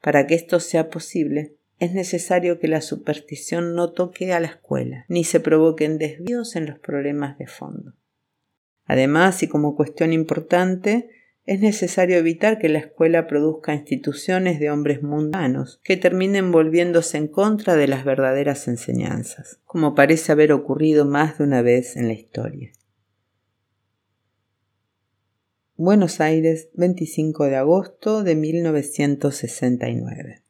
Para 0.00 0.26
que 0.26 0.34
esto 0.34 0.60
sea 0.60 0.90
posible, 0.90 1.55
es 1.78 1.92
necesario 1.92 2.58
que 2.58 2.68
la 2.68 2.80
superstición 2.80 3.74
no 3.74 3.92
toque 3.92 4.32
a 4.32 4.40
la 4.40 4.46
escuela, 4.46 5.04
ni 5.08 5.24
se 5.24 5.40
provoquen 5.40 5.98
desvíos 5.98 6.56
en 6.56 6.66
los 6.66 6.78
problemas 6.78 7.38
de 7.38 7.46
fondo. 7.46 7.94
Además, 8.86 9.42
y 9.42 9.48
como 9.48 9.76
cuestión 9.76 10.12
importante, 10.12 11.10
es 11.44 11.60
necesario 11.60 12.16
evitar 12.16 12.58
que 12.58 12.68
la 12.68 12.78
escuela 12.78 13.26
produzca 13.26 13.74
instituciones 13.74 14.58
de 14.58 14.70
hombres 14.70 15.02
mundanos 15.02 15.80
que 15.84 15.96
terminen 15.96 16.50
volviéndose 16.50 17.18
en 17.18 17.28
contra 17.28 17.76
de 17.76 17.88
las 17.88 18.04
verdaderas 18.04 18.66
enseñanzas, 18.68 19.60
como 19.64 19.94
parece 19.94 20.32
haber 20.32 20.52
ocurrido 20.52 21.04
más 21.04 21.38
de 21.38 21.44
una 21.44 21.62
vez 21.62 21.96
en 21.96 22.08
la 22.08 22.14
historia. 22.14 22.72
Buenos 25.76 26.20
Aires, 26.20 26.70
25 26.74 27.44
de 27.44 27.56
agosto 27.56 28.24
de 28.24 28.34
1969. 28.34 30.45